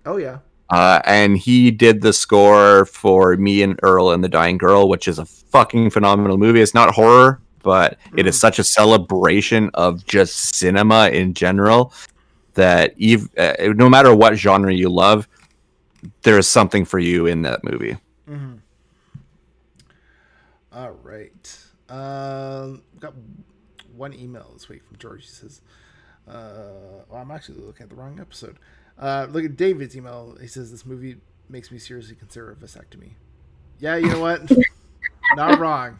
oh 0.05 0.17
yeah, 0.17 0.39
Uh, 0.69 1.01
and 1.05 1.37
he 1.37 1.71
did 1.71 2.01
the 2.01 2.13
score 2.13 2.85
for 2.85 3.35
Me 3.37 3.61
and 3.63 3.79
Earl 3.83 4.11
and 4.11 4.23
the 4.23 4.29
Dying 4.29 4.57
Girl, 4.57 4.87
which 4.89 5.07
is 5.07 5.19
a 5.19 5.25
fucking 5.25 5.89
phenomenal 5.89 6.37
movie. 6.37 6.61
It's 6.61 6.73
not 6.73 6.93
horror, 6.93 7.41
but 7.63 7.97
it 8.15 8.27
is 8.27 8.35
Mm. 8.35 8.39
such 8.39 8.59
a 8.59 8.63
celebration 8.63 9.69
of 9.73 10.05
just 10.05 10.55
cinema 10.55 11.09
in 11.09 11.33
general 11.33 11.93
that 12.53 12.93
ev- 13.01 13.29
uh, 13.37 13.53
no 13.75 13.89
matter 13.89 14.13
what 14.15 14.35
genre 14.35 14.73
you 14.73 14.89
love, 14.89 15.27
there 16.23 16.37
is 16.37 16.47
something 16.47 16.85
for 16.85 16.99
you 16.99 17.25
in 17.25 17.41
that 17.43 17.63
movie. 17.63 17.97
Mm-hmm. 18.29 18.55
All 20.73 20.91
right. 21.03 21.57
Um, 21.89 22.83
got 22.99 23.13
one 23.95 24.13
email 24.13 24.51
this 24.53 24.69
week 24.69 24.83
from 24.85 24.97
George. 24.97 25.23
He 25.23 25.29
says, 25.29 25.61
uh, 26.27 27.03
well, 27.09 27.21
I'm 27.21 27.31
actually 27.31 27.59
looking 27.61 27.83
at 27.83 27.89
the 27.89 27.95
wrong 27.95 28.19
episode. 28.19 28.57
Uh, 28.99 29.27
look 29.29 29.45
at 29.45 29.55
David's 29.55 29.95
email. 29.95 30.37
He 30.39 30.47
says, 30.47 30.71
this 30.71 30.85
movie 30.85 31.17
makes 31.49 31.71
me 31.71 31.79
seriously 31.79 32.15
consider 32.15 32.51
a 32.51 32.55
vasectomy. 32.55 33.11
Yeah, 33.79 33.95
you 33.95 34.07
know 34.07 34.19
what? 34.19 34.51
Not 35.35 35.59
wrong. 35.59 35.99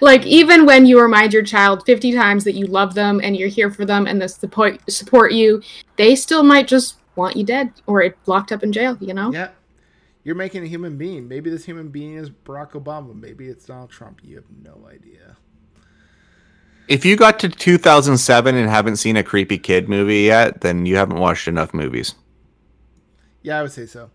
Like 0.00 0.26
even 0.26 0.66
when 0.66 0.86
you 0.86 1.00
remind 1.00 1.32
your 1.32 1.42
child 1.42 1.84
50 1.86 2.12
times 2.12 2.44
that 2.44 2.54
you 2.54 2.66
love 2.66 2.94
them 2.94 3.20
and 3.22 3.36
you're 3.36 3.48
here 3.48 3.70
for 3.70 3.84
them 3.84 4.06
and 4.06 4.20
they 4.20 4.28
support 4.28 4.80
support 4.90 5.32
you, 5.32 5.62
they 5.96 6.14
still 6.14 6.42
might 6.42 6.68
just 6.68 6.96
want 7.16 7.36
you 7.36 7.44
dead 7.44 7.72
or 7.86 8.14
locked 8.26 8.52
up 8.52 8.62
in 8.62 8.72
jail, 8.72 8.96
you 9.00 9.14
know? 9.14 9.32
Yeah. 9.32 9.48
You're 10.22 10.34
making 10.34 10.64
a 10.64 10.66
human 10.66 10.98
being. 10.98 11.28
Maybe 11.28 11.50
this 11.50 11.64
human 11.64 11.88
being 11.88 12.14
is 12.14 12.30
Barack 12.30 12.72
Obama. 12.72 13.14
Maybe 13.14 13.46
it's 13.46 13.64
Donald 13.64 13.90
Trump. 13.90 14.20
You 14.24 14.36
have 14.36 14.44
no 14.62 14.88
idea. 14.88 15.36
If 16.88 17.04
you 17.04 17.16
got 17.16 17.38
to 17.40 17.48
2007 17.48 18.54
and 18.54 18.68
haven't 18.68 18.96
seen 18.96 19.16
a 19.16 19.22
creepy 19.22 19.58
kid 19.58 19.88
movie 19.88 20.22
yet, 20.22 20.60
then 20.60 20.84
you 20.84 20.96
haven't 20.96 21.18
watched 21.18 21.48
enough 21.48 21.72
movies. 21.72 22.14
Yeah, 23.42 23.60
I 23.60 23.62
would 23.62 23.72
say 23.72 23.86
so. 23.86 24.10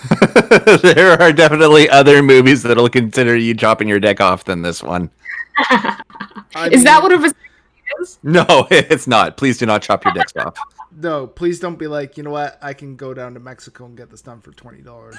there 0.82 1.20
are 1.20 1.32
definitely 1.32 1.88
other 1.88 2.22
movies 2.22 2.62
that'll 2.62 2.88
consider 2.88 3.36
you 3.36 3.54
chopping 3.54 3.88
your 3.88 4.00
dick 4.00 4.20
off 4.20 4.44
than 4.44 4.62
this 4.62 4.82
one. 4.82 5.10
I 5.58 6.68
Is 6.70 6.84
that 6.84 7.02
mean- 7.02 7.02
what 7.02 7.12
a 7.12 7.18
vasectomy 7.18 8.00
is? 8.00 8.18
No, 8.22 8.44
it's 8.70 9.06
not. 9.06 9.36
Please 9.36 9.58
do 9.58 9.66
not 9.66 9.82
chop 9.82 10.04
your 10.04 10.14
dicks 10.14 10.32
off. 10.36 10.56
No, 10.96 11.26
please 11.26 11.58
don't 11.60 11.78
be 11.78 11.86
like, 11.86 12.16
you 12.16 12.22
know 12.22 12.30
what? 12.30 12.58
I 12.60 12.74
can 12.74 12.96
go 12.96 13.14
down 13.14 13.34
to 13.34 13.40
Mexico 13.40 13.86
and 13.86 13.96
get 13.96 14.10
this 14.10 14.20
done 14.22 14.40
for 14.40 14.52
twenty 14.52 14.82
dollars. 14.82 15.16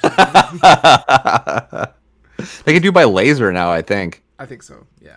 they 2.64 2.72
can 2.72 2.82
do 2.82 2.92
by 2.92 3.04
laser 3.04 3.52
now, 3.52 3.70
I 3.72 3.82
think. 3.82 4.22
I 4.38 4.46
think 4.46 4.62
so. 4.62 4.86
Yeah. 5.00 5.16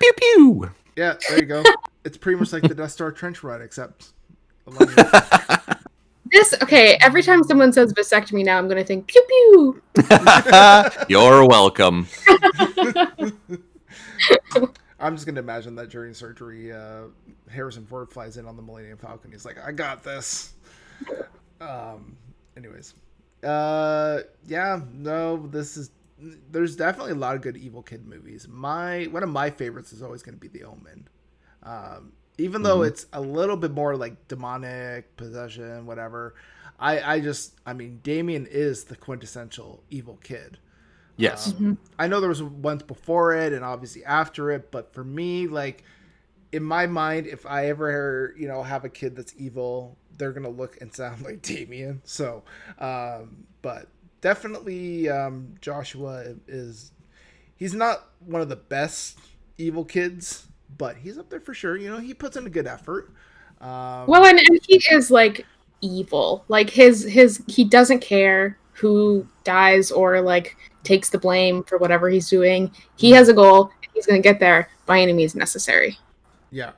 Pew 0.00 0.12
pew. 0.16 0.70
Yeah. 0.96 1.14
There 1.28 1.38
you 1.38 1.46
go. 1.46 1.62
it's 2.04 2.16
pretty 2.16 2.38
much 2.38 2.52
like 2.52 2.62
the 2.62 2.74
Death 2.74 2.90
Star 2.92 3.12
trench 3.12 3.42
run, 3.44 3.62
except. 3.62 4.08
A 6.32 6.36
lot 6.36 6.42
of- 6.42 6.50
This 6.50 6.62
okay, 6.62 6.96
every 7.00 7.22
time 7.22 7.42
someone 7.44 7.72
says 7.72 7.92
vasectomy 7.92 8.44
now 8.44 8.58
I'm 8.58 8.68
gonna 8.68 8.84
think 8.84 9.06
pew 9.06 9.22
pew. 9.28 9.82
You're 11.08 11.46
welcome. 11.46 12.06
I'm 14.98 15.14
just 15.14 15.26
gonna 15.26 15.40
imagine 15.40 15.74
that 15.76 15.90
during 15.90 16.14
surgery, 16.14 16.72
uh, 16.72 17.04
Harrison 17.50 17.84
Ford 17.86 18.10
flies 18.10 18.36
in 18.38 18.46
on 18.46 18.56
the 18.56 18.62
Millennium 18.62 18.96
Falcon. 18.98 19.30
He's 19.30 19.44
like, 19.44 19.58
"I 19.64 19.72
got 19.72 20.02
this." 20.02 20.54
Um. 21.60 22.16
Anyways, 22.56 22.94
uh, 23.44 24.20
yeah, 24.46 24.80
no, 24.92 25.46
this 25.48 25.76
is. 25.76 25.90
There's 26.50 26.76
definitely 26.76 27.12
a 27.12 27.16
lot 27.16 27.36
of 27.36 27.42
good 27.42 27.58
evil 27.58 27.82
kid 27.82 28.06
movies. 28.06 28.48
My 28.48 29.04
one 29.10 29.22
of 29.22 29.28
my 29.28 29.50
favorites 29.50 29.92
is 29.92 30.02
always 30.02 30.22
going 30.22 30.34
to 30.34 30.40
be 30.40 30.48
The 30.48 30.64
Omen. 30.64 31.08
Um, 31.62 32.12
even 32.38 32.62
though 32.62 32.82
it's 32.82 33.06
a 33.12 33.20
little 33.20 33.56
bit 33.56 33.72
more 33.72 33.96
like 33.96 34.28
demonic 34.28 35.16
possession, 35.16 35.86
whatever. 35.86 36.34
I 36.78 37.14
I 37.14 37.20
just 37.20 37.54
I 37.64 37.72
mean 37.72 38.00
Damien 38.02 38.46
is 38.46 38.84
the 38.84 38.96
quintessential 38.96 39.82
evil 39.90 40.18
kid. 40.22 40.58
Yes. 41.16 41.54
Um, 41.58 41.78
I 41.98 42.08
know 42.08 42.20
there 42.20 42.28
was 42.28 42.42
ones 42.42 42.82
before 42.82 43.34
it 43.34 43.52
and 43.52 43.64
obviously 43.64 44.04
after 44.04 44.50
it, 44.50 44.70
but 44.70 44.92
for 44.92 45.02
me, 45.02 45.46
like 45.46 45.82
in 46.52 46.62
my 46.62 46.86
mind, 46.86 47.26
if 47.26 47.46
I 47.46 47.68
ever 47.68 48.34
you 48.36 48.48
know 48.48 48.62
have 48.62 48.84
a 48.84 48.88
kid 48.88 49.16
that's 49.16 49.34
evil, 49.36 49.96
they're 50.18 50.32
gonna 50.32 50.50
look 50.50 50.80
and 50.80 50.94
sound 50.94 51.22
like 51.24 51.42
Damien. 51.42 52.02
So, 52.04 52.42
um, 52.78 53.46
but 53.62 53.88
definitely 54.20 55.08
um, 55.08 55.54
Joshua 55.60 56.34
is 56.46 56.92
he's 57.56 57.74
not 57.74 58.08
one 58.20 58.42
of 58.42 58.48
the 58.48 58.56
best 58.56 59.18
evil 59.58 59.84
kids, 59.84 60.46
but 60.78 60.96
he's 60.96 61.18
up 61.18 61.30
there 61.30 61.40
for 61.40 61.54
sure. 61.54 61.76
You 61.76 61.90
know, 61.90 61.98
he 61.98 62.14
puts 62.14 62.36
in 62.36 62.46
a 62.46 62.50
good 62.50 62.66
effort. 62.66 63.10
Um, 63.60 64.06
Well 64.06 64.24
and, 64.24 64.38
and 64.38 64.60
he 64.66 64.76
is 64.90 65.10
like 65.10 65.46
evil. 65.80 66.44
Like 66.48 66.70
his 66.70 67.04
his 67.04 67.42
he 67.46 67.64
doesn't 67.64 68.00
care 68.00 68.58
who 68.72 69.26
dies 69.44 69.90
or 69.90 70.20
like 70.20 70.56
takes 70.82 71.08
the 71.08 71.18
blame 71.18 71.62
for 71.64 71.78
whatever 71.78 72.08
he's 72.08 72.28
doing. 72.28 72.70
He 72.96 73.10
has 73.12 73.28
a 73.28 73.34
goal 73.34 73.64
and 73.64 73.90
he's 73.94 74.06
gonna 74.06 74.20
get 74.20 74.40
there 74.40 74.68
by 74.84 75.00
any 75.00 75.12
means 75.12 75.34
necessary. 75.34 75.98
Yeah. 76.50 76.72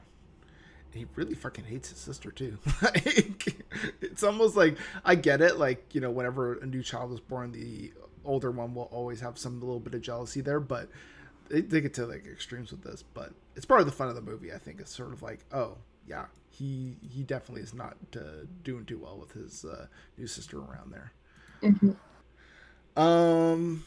He 0.92 1.06
really 1.14 1.34
fucking 1.34 1.64
hates 1.64 1.90
his 1.90 1.98
sister 1.98 2.30
too. 2.30 2.58
Like, 2.82 3.64
it's 4.00 4.22
almost 4.22 4.56
like 4.56 4.76
I 5.04 5.14
get 5.14 5.40
it. 5.40 5.58
Like 5.58 5.94
you 5.94 6.00
know, 6.00 6.10
whenever 6.10 6.54
a 6.58 6.66
new 6.66 6.82
child 6.82 7.12
is 7.12 7.20
born, 7.20 7.52
the 7.52 7.92
older 8.24 8.50
one 8.50 8.74
will 8.74 8.88
always 8.92 9.20
have 9.20 9.38
some 9.38 9.60
little 9.60 9.80
bit 9.80 9.94
of 9.94 10.00
jealousy 10.00 10.40
there. 10.40 10.60
But 10.60 10.88
they, 11.48 11.60
they 11.62 11.80
get 11.80 11.94
to 11.94 12.06
like 12.06 12.26
extremes 12.26 12.70
with 12.70 12.82
this. 12.82 13.04
But 13.14 13.32
it's 13.56 13.66
part 13.66 13.80
of 13.80 13.86
the 13.86 13.92
fun 13.92 14.08
of 14.08 14.14
the 14.14 14.22
movie. 14.22 14.52
I 14.52 14.58
think 14.58 14.80
it's 14.80 14.94
sort 14.94 15.12
of 15.12 15.22
like, 15.22 15.40
oh 15.52 15.76
yeah, 16.06 16.26
he 16.50 16.96
he 17.02 17.22
definitely 17.22 17.62
is 17.62 17.74
not 17.74 17.96
uh, 18.16 18.46
doing 18.64 18.84
too 18.84 18.98
well 18.98 19.18
with 19.18 19.32
his 19.32 19.64
uh, 19.64 19.86
new 20.16 20.26
sister 20.26 20.58
around 20.58 20.92
there. 20.92 21.12
Um. 22.96 23.84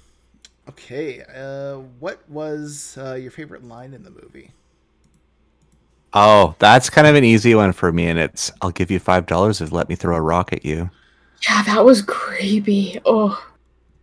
Okay. 0.69 1.23
Uh, 1.23 1.77
what 1.99 2.27
was 2.29 2.97
uh, 2.99 3.13
your 3.15 3.31
favorite 3.31 3.63
line 3.63 3.93
in 3.93 4.03
the 4.03 4.11
movie? 4.11 4.51
Oh, 6.13 6.55
that's 6.59 6.89
kind 6.89 7.07
of 7.07 7.15
an 7.15 7.23
easy 7.23 7.55
one 7.55 7.71
for 7.71 7.91
me, 7.91 8.07
and 8.07 8.19
it's 8.19 8.51
I'll 8.61 8.71
give 8.71 8.91
you 8.91 8.99
five 8.99 9.25
dollars 9.25 9.61
if 9.61 9.71
let 9.71 9.89
me 9.89 9.95
throw 9.95 10.15
a 10.15 10.21
rock 10.21 10.51
at 10.53 10.65
you. 10.65 10.89
Yeah, 11.47 11.63
that 11.63 11.83
was 11.85 12.01
creepy. 12.01 12.99
Oh. 13.05 13.43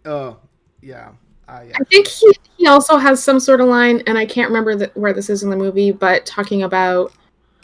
Oh, 0.05 0.39
yeah. 0.83 1.13
Uh, 1.49 1.63
yeah. 1.67 1.77
I 1.81 1.85
think 1.85 2.07
he, 2.07 2.33
he 2.59 2.67
also 2.67 2.99
has 2.99 3.23
some 3.23 3.41
sort 3.41 3.61
of 3.61 3.69
line, 3.69 4.03
and 4.07 4.19
I 4.19 4.27
can't 4.27 4.49
remember 4.49 4.77
the, 4.77 4.91
where 4.95 5.13
this 5.13 5.31
is 5.31 5.43
in 5.43 5.51
the 5.51 5.57
movie, 5.57 5.91
but 5.91 6.27
talking 6.27 6.63
about 6.63 7.13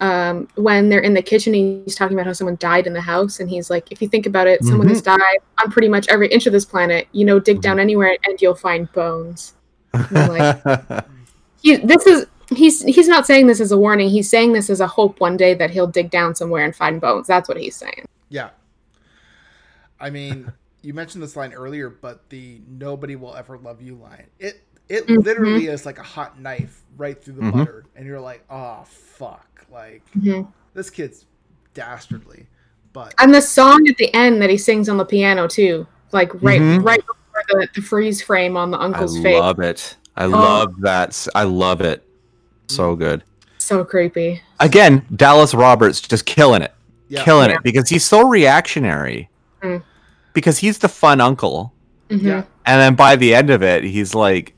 um, 0.00 0.48
when 0.54 0.88
they're 0.88 1.00
in 1.00 1.14
the 1.14 1.22
kitchen, 1.22 1.54
he's 1.54 1.94
talking 1.94 2.16
about 2.16 2.26
how 2.26 2.32
someone 2.32 2.56
died 2.56 2.86
in 2.86 2.94
the 2.94 3.00
house, 3.00 3.40
and 3.40 3.48
he's 3.48 3.70
like, 3.70 3.92
if 3.92 4.00
you 4.00 4.08
think 4.08 4.26
about 4.26 4.46
it, 4.46 4.64
someone 4.64 4.88
has 4.88 5.02
died 5.02 5.38
on 5.62 5.70
pretty 5.70 5.88
much 5.88 6.08
every 6.08 6.28
inch 6.28 6.46
of 6.46 6.52
this 6.52 6.64
planet. 6.64 7.08
You 7.12 7.24
know, 7.24 7.38
dig 7.38 7.60
down 7.60 7.78
anywhere, 7.78 8.16
and 8.24 8.40
you'll 8.40 8.54
find 8.54 8.90
bones. 8.92 9.54
Like, 10.10 10.62
he, 11.62 11.76
this 11.76 12.06
is 12.06 12.26
he's 12.50 12.82
he's 12.82 13.08
not 13.08 13.26
saying 13.26 13.46
this 13.46 13.60
as 13.60 13.70
a 13.70 13.78
warning. 13.78 14.08
He's 14.08 14.28
saying 14.28 14.52
this 14.52 14.70
as 14.70 14.80
a 14.80 14.86
hope 14.86 15.20
one 15.20 15.36
day 15.36 15.54
that 15.54 15.70
he'll 15.70 15.86
dig 15.86 16.10
down 16.10 16.34
somewhere 16.34 16.64
and 16.64 16.74
find 16.74 17.00
bones. 17.00 17.26
That's 17.26 17.48
what 17.48 17.58
he's 17.58 17.76
saying. 17.76 18.06
Yeah. 18.28 18.50
I 20.00 20.10
mean, 20.10 20.52
you 20.84 20.94
mentioned 20.94 21.22
this 21.22 21.36
line 21.36 21.52
earlier, 21.52 21.88
but 21.88 22.28
the 22.30 22.60
"nobody 22.68 23.16
will 23.16 23.34
ever 23.34 23.58
love 23.58 23.80
you" 23.82 23.94
line 23.96 24.26
it 24.38 24.62
it 24.90 25.06
Mhm. 25.06 25.24
literally 25.24 25.66
is 25.68 25.86
like 25.86 25.98
a 25.98 26.02
hot 26.02 26.38
knife 26.38 26.82
right 26.98 27.22
through 27.22 27.34
the 27.34 27.42
Mhm. 27.42 27.52
butter, 27.52 27.84
and 27.96 28.06
you're 28.06 28.20
like, 28.20 28.44
oh 28.50 28.84
fuck, 28.86 29.64
like 29.72 30.02
Mhm. 30.18 30.46
this 30.74 30.90
kid's 30.90 31.24
dastardly. 31.72 32.46
But 32.92 33.14
And 33.18 33.34
the 33.34 33.40
song 33.40 33.88
at 33.88 33.96
the 33.96 34.12
end 34.14 34.42
that 34.42 34.50
he 34.50 34.58
sings 34.58 34.88
on 34.90 34.98
the 34.98 35.04
piano 35.06 35.48
too, 35.48 35.86
like 36.12 36.30
right 36.42 36.60
Mhm. 36.60 36.84
right 36.84 37.00
before 37.00 37.42
the, 37.48 37.68
the 37.74 37.80
freeze 37.80 38.20
frame 38.22 38.56
on 38.58 38.70
the 38.70 38.76
I 38.78 38.84
uncle's 38.84 39.18
face. 39.20 39.36
I 39.36 39.40
love 39.40 39.60
it. 39.60 39.96
I 40.16 40.24
Oh. 40.26 40.28
love 40.28 40.80
that. 40.82 41.26
I 41.34 41.44
love 41.44 41.80
it. 41.80 42.06
So 42.68 42.94
good. 42.94 43.24
So 43.58 43.84
creepy. 43.84 44.42
Again, 44.60 45.02
Dallas 45.16 45.54
Roberts 45.54 46.00
just 46.02 46.26
killing 46.26 46.60
it, 46.60 46.74
yeah, 47.08 47.24
killing 47.24 47.48
Yeah. 47.48 47.56
it 47.56 47.62
because 47.64 47.88
he's 47.88 48.04
so 48.04 48.28
reactionary. 48.28 49.30
Mm. 49.62 49.82
Because 50.34 50.58
he's 50.58 50.78
the 50.78 50.88
fun 50.88 51.20
uncle, 51.20 51.72
Mhm. 52.10 52.22
yeah, 52.22 52.42
and 52.66 52.80
then 52.80 52.94
by 52.94 53.16
the 53.16 53.34
end 53.34 53.48
of 53.50 53.62
it, 53.62 53.84
he's 53.84 54.14
like, 54.14 54.54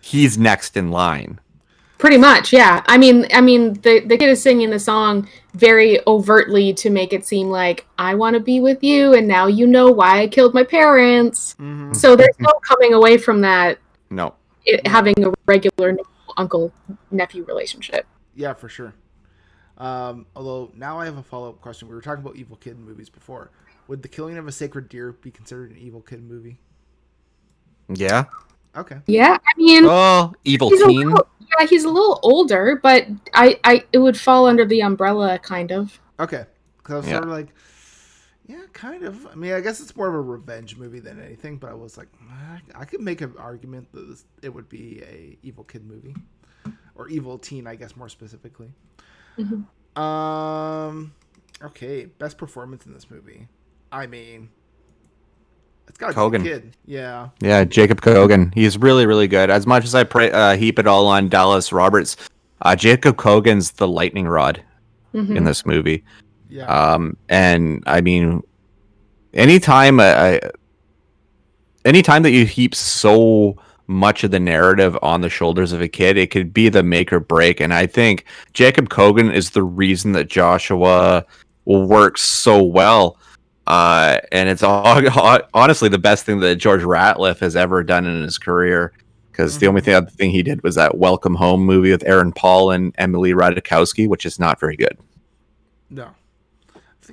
he's 0.00 0.38
next 0.38 0.76
in 0.76 0.90
line. 0.90 1.40
Pretty 1.98 2.18
much, 2.18 2.52
yeah. 2.52 2.82
I 2.86 2.98
mean, 2.98 3.26
I 3.32 3.40
mean, 3.40 3.74
the 3.80 4.00
the 4.00 4.18
kid 4.18 4.28
is 4.28 4.42
singing 4.42 4.68
the 4.70 4.78
song 4.78 5.26
very 5.54 5.98
overtly 6.06 6.74
to 6.74 6.90
make 6.90 7.12
it 7.14 7.24
seem 7.24 7.48
like 7.48 7.86
I 7.98 8.14
want 8.14 8.34
to 8.34 8.40
be 8.40 8.60
with 8.60 8.82
you, 8.84 9.14
and 9.14 9.26
now 9.26 9.46
you 9.46 9.66
know 9.66 9.90
why 9.90 10.20
I 10.20 10.28
killed 10.28 10.52
my 10.52 10.64
parents. 10.64 11.56
Mhm. 11.58 11.96
So 11.96 12.14
there's 12.14 12.38
no 12.40 12.52
coming 12.62 12.92
away 12.92 13.16
from 13.16 13.40
that. 13.40 13.78
No, 14.10 14.34
It, 14.66 14.86
having 14.86 15.14
a 15.24 15.32
regular 15.46 15.96
uncle 16.36 16.72
nephew 17.10 17.44
relationship. 17.44 18.06
yeah, 18.34 18.52
for 18.52 18.68
sure. 18.68 18.92
Um, 19.78 20.26
although 20.36 20.70
now 20.76 21.00
I 21.00 21.06
have 21.06 21.16
a 21.16 21.22
follow 21.22 21.48
up 21.48 21.60
question. 21.60 21.88
We 21.88 21.94
were 21.94 22.00
talking 22.02 22.22
about 22.22 22.36
evil 22.36 22.56
kid 22.56 22.78
movies 22.78 23.08
before. 23.08 23.50
Would 23.88 24.02
the 24.02 24.08
killing 24.08 24.36
of 24.38 24.46
a 24.48 24.52
sacred 24.52 24.88
deer 24.88 25.12
be 25.12 25.30
considered 25.30 25.70
an 25.70 25.78
evil 25.78 26.00
kid 26.00 26.22
movie? 26.22 26.58
yeah. 27.88 28.24
Okay. 28.76 28.96
Yeah, 29.06 29.36
I 29.40 29.52
mean, 29.58 29.84
Oh, 29.86 30.32
evil 30.44 30.68
he's 30.70 30.82
teen. 30.82 31.08
little, 31.10 31.28
yeah, 31.60 31.66
he's 31.66 31.84
a 31.84 31.88
little 31.88 32.18
older, 32.24 32.80
but 32.82 33.06
I, 33.32 33.60
I, 33.62 33.84
it 33.92 33.98
would 33.98 34.18
fall 34.18 34.46
under 34.46 34.64
the 34.64 34.82
umbrella, 34.82 35.38
kind 35.38 35.70
of. 35.70 36.00
Okay. 36.18 36.44
Because 36.78 36.92
I 36.94 36.96
was 36.96 37.06
Yeah. 37.06 37.12
sort 37.12 37.24
of 37.24 37.30
like, 37.30 37.48
yeah, 38.48 38.62
kind 38.72 39.04
of. 39.04 39.26
I 39.28 39.36
mean, 39.36 39.52
I 39.52 39.60
guess 39.60 39.78
it's 39.80 39.94
more 39.94 40.08
of 40.08 40.14
a 40.14 40.20
revenge 40.20 40.76
movie 40.76 40.98
than 40.98 41.20
anything, 41.22 41.56
but 41.58 41.70
I 41.70 41.74
was 41.74 41.96
like, 41.96 42.08
I, 42.28 42.60
I 42.74 42.84
could 42.84 43.00
make 43.00 43.20
an 43.20 43.34
argument 43.38 43.92
that 43.92 44.08
this, 44.08 44.24
it 44.42 44.52
would 44.52 44.68
be 44.68 45.00
a 45.02 45.38
evil 45.46 45.62
kid 45.62 45.86
movie, 45.86 46.16
or 46.96 47.08
evil 47.08 47.38
teen, 47.38 47.68
I 47.68 47.76
guess 47.76 47.94
more 47.96 48.08
specifically. 48.08 48.72
Mhm. 49.38 49.66
Um. 50.00 51.12
Okay, 51.62 52.06
best 52.06 52.38
performance 52.38 52.86
in 52.86 52.92
this 52.92 53.08
movie. 53.08 53.46
I 53.94 54.06
mean, 54.08 54.48
It's 55.88 55.98
got 55.98 56.10
a 56.10 56.14
Kogan. 56.14 56.42
kid. 56.42 56.76
Yeah. 56.84 57.28
Yeah, 57.40 57.62
Jacob 57.62 58.00
Kogan. 58.00 58.52
He's 58.52 58.76
really, 58.76 59.06
really 59.06 59.28
good. 59.28 59.50
As 59.50 59.66
much 59.68 59.84
as 59.84 59.94
I 59.94 60.02
pray, 60.02 60.32
uh, 60.32 60.56
heap 60.56 60.80
it 60.80 60.88
all 60.88 61.06
on 61.06 61.28
Dallas 61.28 61.72
Roberts, 61.72 62.16
uh, 62.62 62.74
Jacob 62.74 63.16
Kogan's 63.16 63.70
the 63.72 63.86
lightning 63.86 64.26
rod 64.26 64.60
Mhm. 65.14 65.36
in 65.36 65.44
this 65.44 65.64
movie. 65.64 66.02
Yeah. 66.50 66.66
Um, 66.66 67.16
and 67.28 67.84
I 67.86 68.00
mean, 68.00 68.42
anytime 69.32 70.00
I, 70.00 70.34
I- 70.36 70.40
anytime 71.84 72.24
that 72.24 72.32
you 72.32 72.46
heap 72.46 72.74
so 72.74 73.56
much 73.86 74.24
of 74.24 74.32
the 74.32 74.40
narrative 74.40 74.98
on 75.02 75.20
the 75.20 75.28
shoulders 75.28 75.70
of 75.70 75.80
a 75.80 75.86
kid, 75.88 76.16
it 76.16 76.32
could 76.32 76.52
be 76.52 76.68
the 76.68 76.82
make 76.82 77.12
or 77.12 77.20
break. 77.20 77.60
And 77.60 77.72
I 77.72 77.86
think 77.86 78.24
Jacob 78.54 78.88
Kogan 78.88 79.32
is 79.32 79.50
the 79.50 79.62
reason 79.62 80.10
that 80.12 80.28
Joshua 80.28 81.24
works 81.66 82.22
so 82.22 82.60
well. 82.62 83.18
Uh, 83.66 84.18
and 84.32 84.48
it's 84.48 84.62
all, 84.62 84.84
honestly 85.54 85.88
the 85.88 85.98
best 85.98 86.24
thing 86.26 86.40
that 86.40 86.56
George 86.56 86.82
Ratliff 86.82 87.38
has 87.38 87.56
ever 87.56 87.82
done 87.82 88.06
in 88.06 88.22
his 88.22 88.38
career. 88.38 88.92
Because 89.30 89.58
the 89.58 89.66
only 89.66 89.80
thing, 89.80 89.94
other 89.94 90.10
thing 90.10 90.30
he 90.30 90.44
did 90.44 90.62
was 90.62 90.76
that 90.76 90.96
Welcome 90.96 91.34
Home 91.34 91.60
movie 91.64 91.90
with 91.90 92.04
Aaron 92.06 92.30
Paul 92.32 92.70
and 92.70 92.94
Emily 92.98 93.32
Ratajkowski, 93.32 94.06
which 94.06 94.24
is 94.26 94.38
not 94.38 94.60
very 94.60 94.76
good. 94.76 94.96
no. 95.90 96.08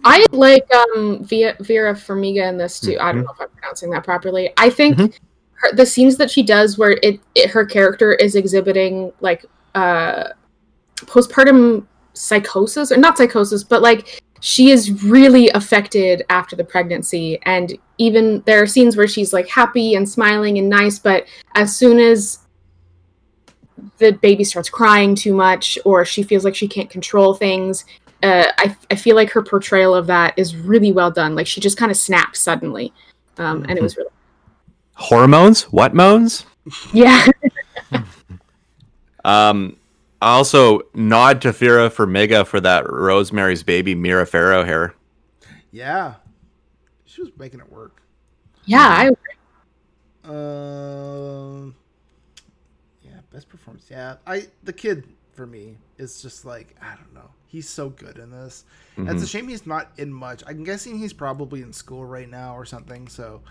I 0.05 0.25
like 0.31 0.65
um 0.73 1.21
Via, 1.25 1.55
Vera 1.59 1.93
Farmiga 1.93 2.47
in 2.47 2.57
this 2.57 2.79
too. 2.79 2.97
I 2.99 3.11
don't 3.11 3.23
Mhm. 3.23 3.25
know 3.25 3.31
if 3.33 3.41
I'm 3.41 3.49
pronouncing 3.49 3.89
that 3.91 4.05
properly. 4.05 4.49
I 4.57 4.69
think 4.69 4.97
Mhm. 4.97 5.13
her, 5.55 5.75
the 5.75 5.85
scenes 5.85 6.15
that 6.15 6.31
she 6.31 6.43
does 6.43 6.77
where 6.77 6.97
it, 7.03 7.19
it 7.35 7.49
her 7.49 7.65
character 7.65 8.13
is 8.13 8.35
exhibiting 8.35 9.11
like 9.19 9.45
uh 9.75 10.29
postpartum 10.97 11.85
psychosis 12.13 12.91
or 12.91 12.97
not 12.97 13.17
psychosis, 13.17 13.63
but 13.65 13.81
like 13.81 14.21
she 14.41 14.71
is 14.71 15.03
really 15.03 15.49
affected 15.51 16.23
after 16.29 16.55
the 16.55 16.63
pregnancy 16.63 17.39
and 17.43 17.77
even 17.97 18.41
there 18.45 18.61
are 18.61 18.67
scenes 18.67 18.97
where 18.97 19.07
she's 19.07 19.31
like 19.31 19.47
happy 19.47 19.95
and 19.95 20.07
smiling 20.07 20.57
and 20.57 20.69
nice, 20.69 20.99
but 20.99 21.25
as 21.55 21.75
soon 21.75 21.99
as 21.99 22.39
the 23.97 24.11
baby 24.11 24.43
starts 24.43 24.69
crying 24.69 25.15
too 25.15 25.33
much 25.33 25.77
or 25.85 26.03
she 26.03 26.23
feels 26.23 26.43
like 26.43 26.55
she 26.55 26.67
can't 26.67 26.89
control 26.89 27.33
things 27.33 27.85
uh, 28.23 28.45
I, 28.57 28.75
I 28.91 28.95
feel 28.95 29.15
like 29.15 29.31
her 29.31 29.41
portrayal 29.41 29.95
of 29.95 30.07
that 30.07 30.33
is 30.37 30.55
really 30.55 30.91
well 30.91 31.09
done. 31.09 31.33
Like 31.35 31.47
she 31.47 31.59
just 31.59 31.77
kind 31.77 31.89
of 31.89 31.97
snaps 31.97 32.39
suddenly, 32.39 32.93
um, 33.37 33.63
and 33.67 33.77
it 33.77 33.81
was 33.81 33.97
really 33.97 34.11
Hormones? 34.93 35.63
What 35.63 35.95
moans? 35.95 36.45
yeah. 36.93 37.27
Um, 39.23 39.77
I 39.77 39.80
also 40.27 40.81
nod 40.93 41.41
to 41.41 41.51
Vera 41.51 41.89
Farmiga 41.89 42.45
for 42.45 42.59
that 42.61 42.89
Rosemary's 42.91 43.63
Baby 43.63 43.95
Mira 43.95 44.25
Farrow 44.25 44.63
hair. 44.63 44.93
Yeah. 45.71 46.15
She 47.05 47.21
was 47.21 47.31
making 47.37 47.59
it 47.59 47.71
work. 47.71 48.01
yeah, 48.65 49.11
I 50.25 50.29
Um. 50.29 51.75
yeah, 53.03 53.19
best 53.31 53.49
performance. 53.49 53.87
Yeah, 53.89 54.17
I 54.27 54.47
the 54.63 54.73
kid 54.73 55.05
for 55.33 55.45
me 55.47 55.77
is 55.97 56.21
just 56.21 56.45
like 56.45 56.75
I 56.81 56.95
don't 56.95 57.13
know. 57.13 57.29
He's 57.47 57.67
so 57.67 57.89
good 57.89 58.17
in 58.17 58.31
this. 58.31 58.63
It's 58.97 59.23
a 59.23 59.27
shame 59.27 59.47
he's 59.49 59.65
not 59.65 59.91
in 59.97 60.13
much. 60.13 60.41
I'm 60.47 60.63
guessing 60.63 60.97
he's 60.97 61.11
probably 61.11 61.61
in 61.63 61.73
school 61.73 62.05
right 62.05 62.29
now 62.29 62.55
or 62.55 62.63
something. 62.65 63.07
So 63.09 63.41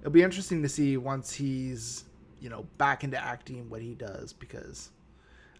it'll 0.00 0.10
be 0.10 0.22
interesting 0.22 0.62
to 0.62 0.68
see 0.68 0.96
once 0.96 1.32
he's 1.32 2.04
you 2.40 2.48
know 2.48 2.66
back 2.78 3.04
into 3.04 3.22
acting 3.22 3.68
what 3.68 3.82
he 3.82 3.94
does 3.94 4.32
because. 4.32 4.90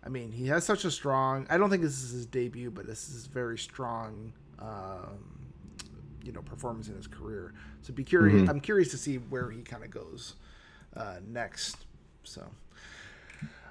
I 0.04 0.08
mean, 0.10 0.32
he 0.32 0.46
has 0.48 0.64
such 0.64 0.84
a 0.84 0.90
strong. 0.90 1.46
I 1.48 1.56
don't 1.56 1.70
think 1.70 1.82
this 1.82 2.02
is 2.02 2.10
his 2.10 2.26
debut, 2.26 2.70
but 2.70 2.86
this 2.86 3.08
is 3.08 3.26
very 3.26 3.56
strong, 3.56 4.32
um, 4.58 5.48
you 6.22 6.32
know, 6.32 6.42
performance 6.42 6.88
in 6.88 6.96
his 6.96 7.06
career. 7.06 7.54
So 7.82 7.92
be 7.92 8.04
curious. 8.04 8.48
I'm 8.48 8.60
curious 8.60 8.90
to 8.90 8.98
see 8.98 9.16
where 9.16 9.50
he 9.50 9.62
kind 9.62 9.82
of 9.82 9.90
goes 9.90 10.34
uh, 10.96 11.16
next. 11.26 11.78
So, 12.22 12.42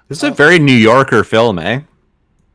This 0.08 0.18
is 0.18 0.24
a 0.24 0.30
very 0.32 0.58
New 0.58 0.72
Yorker 0.74 1.24
film, 1.24 1.58
eh? 1.58 1.80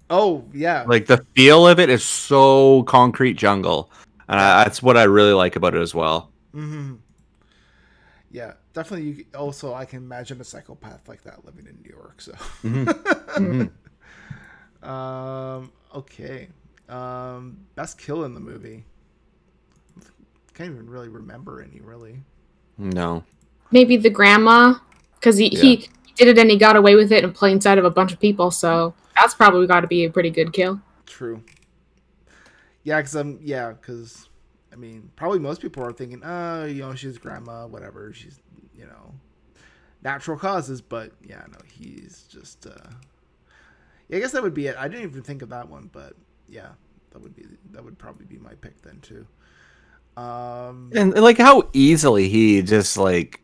oh 0.10 0.44
yeah, 0.54 0.84
Like 0.88 1.06
the 1.06 1.18
feel 1.36 1.68
of 1.68 1.80
it 1.80 1.90
is 1.90 2.04
so 2.04 2.84
concrete 2.84 3.34
jungle, 3.34 3.90
and 4.28 4.40
I, 4.40 4.64
that's 4.64 4.82
what 4.82 4.98
I 4.98 5.04
really 5.04 5.34
like 5.34 5.56
about 5.56 5.76
it 5.76 5.82
as 5.82 5.96
well. 5.96 6.30
hmm 6.54 6.96
yeah, 8.32 8.54
definitely. 8.80 9.08
You, 9.10 9.26
also, 9.38 9.74
I 9.74 9.86
can 9.86 10.00
imagine 10.00 10.40
a 10.40 10.44
psychopath 10.44 11.08
like 11.08 11.24
that 11.24 11.46
living 11.46 11.68
in 11.68 11.78
New 11.84 11.90
York. 11.90 12.22
So, 12.22 12.34
um, 14.88 15.72
okay, 15.94 16.48
um, 16.88 17.58
best 17.76 17.98
kill 17.98 18.24
in 18.24 18.34
the 18.34 18.40
movie. 18.40 18.86
Can't 20.54 20.72
even 20.72 20.90
really 20.90 21.10
remember 21.10 21.62
any. 21.62 21.82
Really, 21.82 22.22
No, 22.78 23.24
maybe 23.72 23.98
the 23.98 24.10
grandma 24.10 24.76
because 25.16 25.38
he, 25.38 25.50
he 25.50 25.90
did 26.16 26.30
it 26.30 26.38
and 26.38 26.50
he 26.50 26.58
got 26.58 26.78
away 26.78 26.96
with 26.96 27.12
it 27.12 27.24
in 27.24 27.34
plain 27.34 27.60
sight 27.60 27.78
of 27.78 27.86
a 27.86 27.90
bunch 27.90 28.14
of 28.14 28.20
people. 28.20 28.50
So 28.52 28.94
that's 29.16 29.34
probably 29.34 29.68
got 29.68 29.82
to 29.82 29.88
be 29.88 30.06
a 30.06 30.10
pretty 30.10 30.30
good 30.30 30.54
kill. 30.54 30.80
true. 31.06 31.44
Yeah, 32.84 32.98
because 32.98 33.16
I'm 33.16 33.40
yeah, 33.42 33.74
because 33.74 34.29
I 34.72 34.76
mean, 34.76 35.12
probably 35.16 35.40
most 35.40 35.62
people 35.62 35.84
are 35.84 35.92
thinking, 35.92 36.22
oh, 36.24 36.66
you 36.66 36.82
know, 36.82 36.96
she's 36.96 37.18
grandma, 37.18 37.66
whatever. 37.68 38.14
She's 38.14 38.40
you 38.76 38.86
know, 38.86 39.14
natural 40.04 40.38
causes, 40.38 40.82
but 40.82 41.12
yeah, 41.22 41.44
no, 41.52 41.58
he's 41.66 42.26
just. 42.32 42.66
uh 42.66 42.90
yeah, 44.08 44.18
I 44.18 44.20
guess 44.22 44.32
that 44.32 44.42
would 44.42 44.54
be 44.54 44.68
it. 44.68 44.76
I 44.78 44.88
didn't 44.88 45.04
even 45.04 45.22
think 45.22 45.42
of 45.42 45.50
that 45.50 45.70
one, 45.70 45.90
but 45.94 46.14
yeah, 46.48 46.70
that 47.12 47.22
would 47.22 47.36
be 47.36 47.46
that 47.72 47.84
would 47.84 47.98
probably 47.98 48.26
be 48.26 48.38
my 48.38 48.54
pick 48.56 48.82
then 48.82 49.00
too. 49.02 49.26
Um, 50.18 50.92
and 50.96 51.14
like 51.14 51.38
how 51.38 51.70
easily 51.74 52.28
he 52.28 52.62
just 52.62 52.98
like 52.98 53.42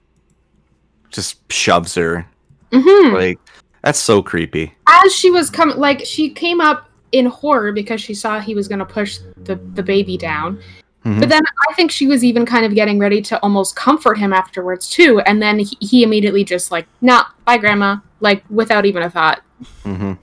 just 1.09 1.51
shoves 1.51 1.95
her. 1.95 2.25
hmm 2.73 3.13
Like 3.13 3.39
that's 3.83 3.99
so 3.99 4.21
creepy. 4.23 4.73
As 4.87 5.15
she 5.15 5.29
was 5.29 5.49
coming, 5.49 5.77
like 5.77 6.03
she 6.05 6.29
came 6.29 6.59
up 6.59 6.89
in 7.11 7.27
horror 7.27 7.71
because 7.71 8.01
she 8.01 8.13
saw 8.13 8.39
he 8.39 8.55
was 8.55 8.67
going 8.67 8.79
to 8.79 8.85
push 8.85 9.19
the 9.37 9.55
the 9.55 9.83
baby 9.83 10.17
down. 10.17 10.59
Mhm. 11.05 11.19
But 11.19 11.29
then 11.29 11.43
I 11.69 11.73
think 11.75 11.91
she 11.91 12.07
was 12.07 12.23
even 12.23 12.45
kind 12.45 12.65
of 12.65 12.73
getting 12.73 12.97
ready 12.97 13.21
to 13.23 13.39
almost 13.41 13.75
comfort 13.75 14.17
him 14.17 14.33
afterwards 14.33 14.89
too. 14.89 15.19
And 15.27 15.41
then 15.41 15.59
he, 15.59 15.77
he 15.79 16.03
immediately 16.03 16.43
just 16.43 16.71
like, 16.71 16.87
nah, 16.99 17.25
bye, 17.45 17.57
grandma, 17.57 17.97
like 18.21 18.43
without 18.49 18.85
even 18.85 19.03
a 19.03 19.09
thought. 19.09 19.41
hmm 19.83 20.13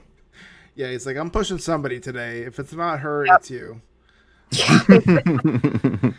yeah, 0.75 0.89
he's 0.89 1.05
like, 1.05 1.17
I'm 1.17 1.29
pushing 1.29 1.59
somebody 1.59 1.99
today. 1.99 2.41
If 2.41 2.57
it's 2.57 2.73
not 2.73 2.99
her, 3.01 3.25
it's 3.27 3.51
you. 3.51 3.79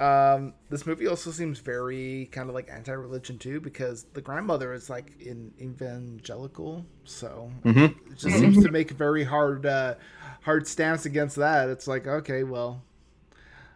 Um, 0.00 0.54
this 0.70 0.86
movie 0.86 1.06
also 1.06 1.30
seems 1.30 1.60
very 1.60 2.28
kind 2.32 2.48
of 2.48 2.54
like 2.54 2.68
anti-religion 2.68 3.38
too, 3.38 3.60
because 3.60 4.06
the 4.12 4.20
grandmother 4.20 4.72
is 4.72 4.90
like 4.90 5.12
in 5.20 5.52
evangelical, 5.60 6.84
so 7.04 7.50
Mhm. 7.64 7.94
it 8.10 8.18
just 8.18 8.36
seems 8.40 8.60
to 8.64 8.72
make 8.72 8.90
a 8.90 8.94
very 8.94 9.22
hard, 9.22 9.64
uh, 9.64 9.94
hard 10.42 10.66
stance 10.66 11.06
against 11.06 11.36
that. 11.36 11.68
It's 11.68 11.86
like, 11.86 12.08
okay, 12.08 12.42
well, 12.42 12.82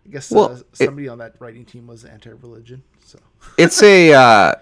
I 0.09 0.13
guess 0.13 0.31
Well, 0.31 0.53
uh, 0.53 0.57
it- 0.57 0.67
somebody 0.87 1.09
on 1.09 1.19
that 1.19 1.35
writing 1.39 1.65
team 1.65 1.87
was 1.87 2.05
anti-religion, 2.05 2.83
so 3.05 3.19
it's 3.59 3.83
a 3.83 4.13
uh 4.15 4.55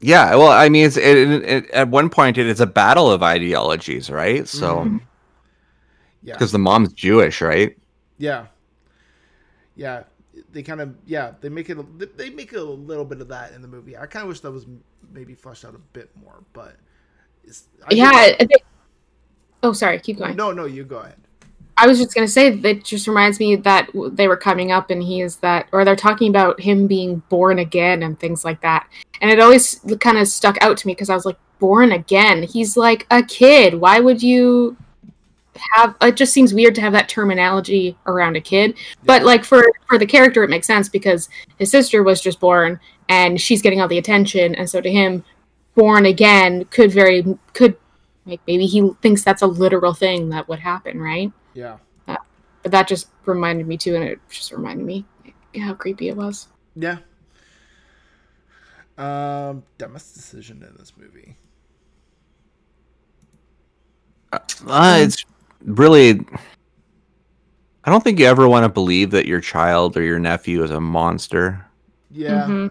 yeah 0.00 0.34
well 0.34 0.48
i 0.50 0.68
mean 0.68 0.84
it's 0.84 0.96
it, 0.98 1.16
it, 1.16 1.42
it- 1.44 1.70
at 1.70 1.88
one 1.88 2.10
point 2.10 2.36
it 2.36 2.46
is 2.46 2.60
a 2.60 2.66
battle 2.66 3.10
of 3.10 3.22
ideologies 3.22 4.10
right 4.10 4.46
so 4.46 4.80
Mhm. 4.80 5.00
yeah, 6.22 6.34
because 6.34 6.52
the 6.52 6.58
mom's 6.58 6.92
jewish 6.92 7.40
right 7.40 7.76
yeah, 8.18 8.46
yeah. 9.74 10.04
They 10.52 10.62
kind 10.62 10.80
of 10.80 10.94
yeah 11.06 11.32
they 11.42 11.48
make 11.50 11.68
it 11.70 11.76
a, 11.78 11.82
they 12.16 12.30
make 12.30 12.54
a 12.54 12.60
little 12.60 13.04
bit 13.04 13.20
of 13.20 13.28
that 13.28 13.52
in 13.52 13.60
the 13.60 13.68
movie. 13.68 13.94
I 13.96 14.06
kind 14.06 14.22
of 14.22 14.28
wish 14.28 14.40
that 14.40 14.50
was 14.50 14.64
maybe 15.12 15.34
fleshed 15.34 15.66
out 15.66 15.74
a 15.74 15.78
bit 15.78 16.08
more, 16.18 16.42
but 16.54 16.76
I 17.86 17.92
yeah. 17.94 18.10
Think- 18.38 18.64
oh, 19.62 19.74
sorry. 19.74 19.98
Keep 20.00 20.18
going. 20.18 20.34
No, 20.34 20.52
no, 20.52 20.64
you 20.64 20.84
go 20.84 20.98
ahead. 21.00 21.18
I 21.78 21.86
was 21.86 21.98
just 21.98 22.14
gonna 22.14 22.28
say 22.28 22.50
that 22.50 22.84
just 22.84 23.06
reminds 23.06 23.38
me 23.38 23.56
that 23.56 23.90
they 24.12 24.28
were 24.28 24.36
coming 24.36 24.72
up 24.72 24.90
and 24.90 25.02
he 25.02 25.20
is 25.20 25.36
that, 25.36 25.68
or 25.72 25.84
they're 25.84 25.96
talking 25.96 26.30
about 26.30 26.60
him 26.60 26.86
being 26.86 27.22
born 27.28 27.58
again 27.58 28.02
and 28.02 28.18
things 28.18 28.44
like 28.44 28.60
that. 28.62 28.88
And 29.20 29.30
it 29.30 29.40
always 29.40 29.80
kind 30.00 30.18
of 30.18 30.28
stuck 30.28 30.56
out 30.62 30.76
to 30.78 30.86
me 30.86 30.94
because 30.94 31.10
I 31.10 31.14
was 31.14 31.26
like, 31.26 31.38
born 31.58 31.92
again. 31.92 32.42
He's 32.42 32.76
like 32.76 33.06
a 33.10 33.22
kid. 33.22 33.74
Why 33.74 34.00
would 34.00 34.22
you 34.22 34.76
have? 35.72 35.96
It 36.02 36.16
just 36.16 36.32
seems 36.32 36.54
weird 36.54 36.74
to 36.76 36.80
have 36.80 36.92
that 36.92 37.08
terminology 37.08 37.96
around 38.06 38.36
a 38.36 38.40
kid. 38.40 38.76
But 39.04 39.24
like 39.24 39.44
for 39.44 39.64
for 39.88 39.98
the 39.98 40.06
character, 40.06 40.44
it 40.44 40.50
makes 40.50 40.66
sense 40.66 40.88
because 40.88 41.28
his 41.58 41.70
sister 41.70 42.02
was 42.02 42.20
just 42.20 42.40
born 42.40 42.80
and 43.08 43.40
she's 43.40 43.62
getting 43.62 43.80
all 43.80 43.88
the 43.88 43.98
attention, 43.98 44.54
and 44.54 44.68
so 44.68 44.80
to 44.80 44.90
him, 44.90 45.24
born 45.74 46.06
again 46.06 46.64
could 46.66 46.92
very 46.92 47.24
could 47.52 47.76
like 48.26 48.40
maybe 48.46 48.66
he 48.66 48.90
thinks 49.02 49.22
that's 49.22 49.42
a 49.42 49.46
literal 49.46 49.94
thing 49.94 50.30
that 50.30 50.48
would 50.48 50.58
happen, 50.60 51.00
right? 51.00 51.32
Yeah. 51.56 51.78
but 52.06 52.20
that 52.72 52.86
just 52.86 53.08
reminded 53.24 53.66
me 53.66 53.76
too, 53.78 53.94
and 53.94 54.04
it 54.04 54.20
just 54.28 54.52
reminded 54.52 54.84
me 54.84 55.04
how 55.58 55.72
creepy 55.74 56.08
it 56.08 56.16
was. 56.16 56.48
Yeah. 56.74 56.98
Um, 58.98 59.62
dumbest 59.78 60.14
decision 60.14 60.62
in 60.62 60.74
this 60.78 60.92
movie. 60.96 61.36
uh, 64.32 64.38
it's 65.00 65.24
really 65.64 66.20
i 67.84 67.90
don't 67.90 68.02
think 68.02 68.18
you 68.18 68.26
ever 68.26 68.48
want 68.48 68.64
to 68.64 68.68
believe 68.68 69.10
that 69.12 69.24
your 69.24 69.40
child 69.40 69.96
or 69.96 70.02
your 70.02 70.18
nephew 70.18 70.62
is 70.64 70.70
a 70.72 70.80
monster 70.80 71.64
Yeah. 72.10 72.44
Mhm. 72.46 72.70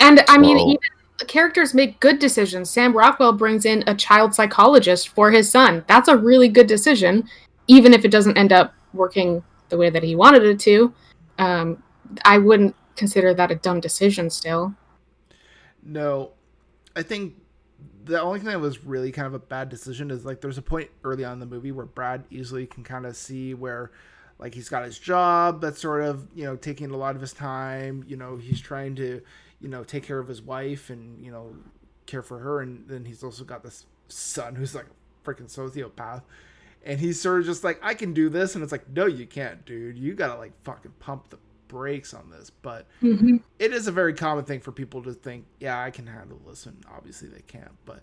And 0.00 0.24
I 0.28 0.38
mean, 0.38 0.56
Whoa. 0.58 0.70
even 0.72 1.26
characters 1.26 1.74
make 1.74 1.98
good 2.00 2.18
decisions. 2.18 2.70
Sam 2.70 2.96
Rockwell 2.96 3.32
brings 3.32 3.64
in 3.64 3.84
a 3.86 3.94
child 3.94 4.34
psychologist 4.34 5.08
for 5.10 5.30
his 5.30 5.50
son. 5.50 5.84
That's 5.86 6.08
a 6.08 6.16
really 6.16 6.48
good 6.48 6.66
decision, 6.66 7.28
even 7.70 7.94
if 7.94 8.04
it 8.04 8.10
doesn't 8.10 8.36
end 8.36 8.52
up 8.52 8.74
working 8.92 9.44
the 9.68 9.76
way 9.76 9.90
that 9.90 10.02
he 10.02 10.16
wanted 10.16 10.42
it 10.42 10.58
to. 10.58 10.92
Um, 11.38 11.80
I 12.24 12.38
wouldn't 12.38 12.74
consider 12.96 13.32
that 13.32 13.52
a 13.52 13.54
dumb 13.54 13.78
decision 13.78 14.28
still. 14.28 14.74
No, 15.80 16.32
I 16.96 17.02
think 17.02 17.34
the 18.04 18.20
only 18.20 18.40
thing 18.40 18.48
that 18.48 18.58
was 18.58 18.84
really 18.84 19.12
kind 19.12 19.28
of 19.28 19.34
a 19.34 19.38
bad 19.38 19.68
decision 19.68 20.10
is 20.10 20.24
like 20.24 20.40
there's 20.40 20.58
a 20.58 20.62
point 20.62 20.90
early 21.04 21.24
on 21.24 21.34
in 21.34 21.38
the 21.38 21.46
movie 21.46 21.70
where 21.70 21.86
Brad 21.86 22.24
easily 22.28 22.66
can 22.66 22.82
kind 22.82 23.06
of 23.06 23.16
see 23.16 23.54
where 23.54 23.92
like 24.40 24.52
he's 24.52 24.68
got 24.68 24.84
his 24.84 24.98
job 24.98 25.60
that's 25.60 25.80
sort 25.80 26.02
of 26.02 26.26
you 26.34 26.42
know 26.42 26.56
taking 26.56 26.90
a 26.90 26.96
lot 26.96 27.14
of 27.14 27.20
his 27.20 27.32
time. 27.32 28.04
You 28.08 28.16
know 28.16 28.36
he's 28.36 28.60
trying 28.60 28.96
to 28.96 29.22
you 29.60 29.68
know 29.68 29.84
take 29.84 30.02
care 30.02 30.18
of 30.18 30.26
his 30.26 30.42
wife 30.42 30.90
and 30.90 31.24
you 31.24 31.30
know 31.30 31.54
care 32.06 32.22
for 32.22 32.40
her, 32.40 32.62
and 32.62 32.88
then 32.88 33.04
he's 33.04 33.22
also 33.22 33.44
got 33.44 33.62
this 33.62 33.86
son 34.08 34.56
who's 34.56 34.74
like 34.74 34.86
a 34.86 35.28
freaking 35.28 35.48
sociopath. 35.48 36.22
And 36.84 36.98
he's 36.98 37.20
sort 37.20 37.40
of 37.40 37.46
just 37.46 37.62
like, 37.62 37.78
I 37.82 37.94
can 37.94 38.14
do 38.14 38.28
this, 38.28 38.54
and 38.54 38.62
it's 38.62 38.72
like, 38.72 38.88
no, 38.88 39.06
you 39.06 39.26
can't, 39.26 39.64
dude. 39.66 39.98
You 39.98 40.14
gotta 40.14 40.38
like 40.38 40.52
fucking 40.62 40.94
pump 40.98 41.28
the 41.28 41.38
brakes 41.68 42.14
on 42.14 42.30
this. 42.30 42.50
But 42.50 42.86
it 43.58 43.72
is 43.72 43.86
a 43.86 43.92
very 43.92 44.14
common 44.14 44.44
thing 44.44 44.60
for 44.60 44.72
people 44.72 45.02
to 45.02 45.12
think, 45.12 45.46
yeah, 45.58 45.82
I 45.82 45.90
can 45.90 46.06
handle 46.06 46.40
this, 46.46 46.66
and 46.66 46.82
obviously 46.90 47.28
they 47.28 47.42
can't. 47.42 47.72
But 47.84 48.02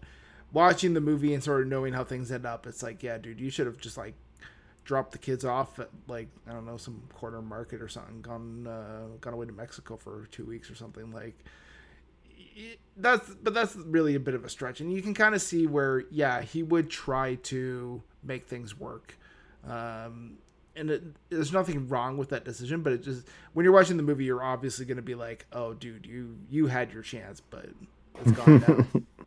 watching 0.54 0.94
the 0.94 1.02
movie 1.02 1.34
and 1.34 1.44
sort 1.44 1.62
of 1.62 1.68
knowing 1.68 1.94
how 1.94 2.04
things 2.04 2.32
end 2.32 2.46
up, 2.46 2.68
it's 2.68 2.84
like, 2.84 3.02
yeah, 3.04 3.18
dude, 3.18 3.40
you 3.40 3.50
should 3.50 3.66
have 3.66 3.78
just 3.78 3.98
like 3.98 4.14
dropped 4.84 5.12
the 5.12 5.18
kids 5.18 5.44
off 5.44 5.80
at 5.80 5.90
like 6.08 6.30
I 6.48 6.54
don't 6.54 6.66
know 6.66 6.78
some 6.78 7.02
corner 7.14 7.42
market 7.42 7.82
or 7.82 7.90
something, 7.90 8.22
gone 8.22 8.68
uh, 8.68 9.08
gone 9.20 9.34
away 9.34 9.46
to 9.48 9.52
Mexico 9.52 9.98
for 9.98 10.28
two 10.32 10.46
weeks 10.46 10.70
or 10.70 10.76
something 10.76 11.12
like. 11.12 11.44
That's 12.96 13.30
but 13.36 13.54
that's 13.54 13.76
really 13.76 14.16
a 14.16 14.20
bit 14.20 14.34
of 14.34 14.44
a 14.44 14.50
stretch, 14.50 14.82
and 14.82 14.92
you 14.92 15.02
can 15.02 15.14
kind 15.14 15.36
of 15.36 15.42
see 15.42 15.68
where 15.68 16.04
yeah 16.10 16.42
he 16.42 16.64
would 16.64 16.90
try 16.90 17.36
to 17.44 18.02
make 18.24 18.48
things 18.48 18.78
work. 18.78 19.18
Um, 19.68 20.38
and 20.76 20.90
it, 20.92 21.04
there's 21.30 21.52
nothing 21.52 21.88
wrong 21.88 22.18
with 22.18 22.30
that 22.30 22.46
decision, 22.46 22.82
but 22.82 22.94
it 22.94 23.04
just 23.04 23.28
when 23.54 23.64
you're 23.64 23.74
watching 23.74 23.98
the 23.98 24.04
movie, 24.04 24.26
you're 24.26 24.44
obviously 24.44 24.86
going 24.86 24.98
to 24.98 25.04
be 25.04 25.16
like, 25.16 25.46
"Oh, 25.52 25.74
dude, 25.74 26.06
you 26.06 26.38
you 26.50 26.68
had 26.68 26.92
your 26.92 27.04
chance, 27.04 27.40
but 27.40 27.70
it's 28.22 28.32
gone 28.32 28.64
now." 28.68 29.02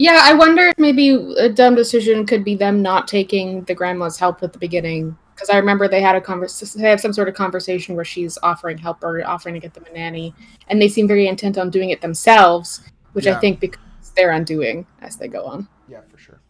Yeah, 0.00 0.18
I 0.22 0.32
wonder 0.32 0.62
if 0.62 0.78
maybe 0.78 1.10
a 1.36 1.50
dumb 1.50 1.74
decision 1.74 2.24
could 2.24 2.42
be 2.42 2.54
them 2.54 2.80
not 2.80 3.06
taking 3.06 3.64
the 3.64 3.74
grandma's 3.74 4.18
help 4.18 4.42
at 4.42 4.54
the 4.54 4.58
beginning. 4.58 5.14
Because 5.40 5.54
I 5.54 5.56
remember 5.56 5.88
they 5.88 6.02
had 6.02 6.16
a 6.16 6.20
conversation, 6.20 6.82
they 6.82 6.90
have 6.90 7.00
some 7.00 7.14
sort 7.14 7.26
of 7.26 7.34
conversation 7.34 7.94
where 7.96 8.04
she's 8.04 8.36
offering 8.42 8.76
help 8.76 9.02
or 9.02 9.26
offering 9.26 9.54
to 9.54 9.60
get 9.60 9.72
them 9.72 9.84
a 9.90 9.92
nanny, 9.94 10.34
and 10.68 10.82
they 10.82 10.86
seem 10.88 11.08
very 11.08 11.28
intent 11.28 11.56
on 11.56 11.70
doing 11.70 11.88
it 11.88 12.02
themselves, 12.02 12.82
which 13.14 13.24
Yeah. 13.24 13.38
I 13.38 13.40
think 13.40 13.58
becomes 13.58 14.10
their 14.14 14.32
undoing 14.32 14.86
as 15.00 15.16
they 15.16 15.28
go 15.28 15.46
on. 15.46 15.66
yeah, 15.88 16.02
for 16.10 16.18
sure. 16.18 16.42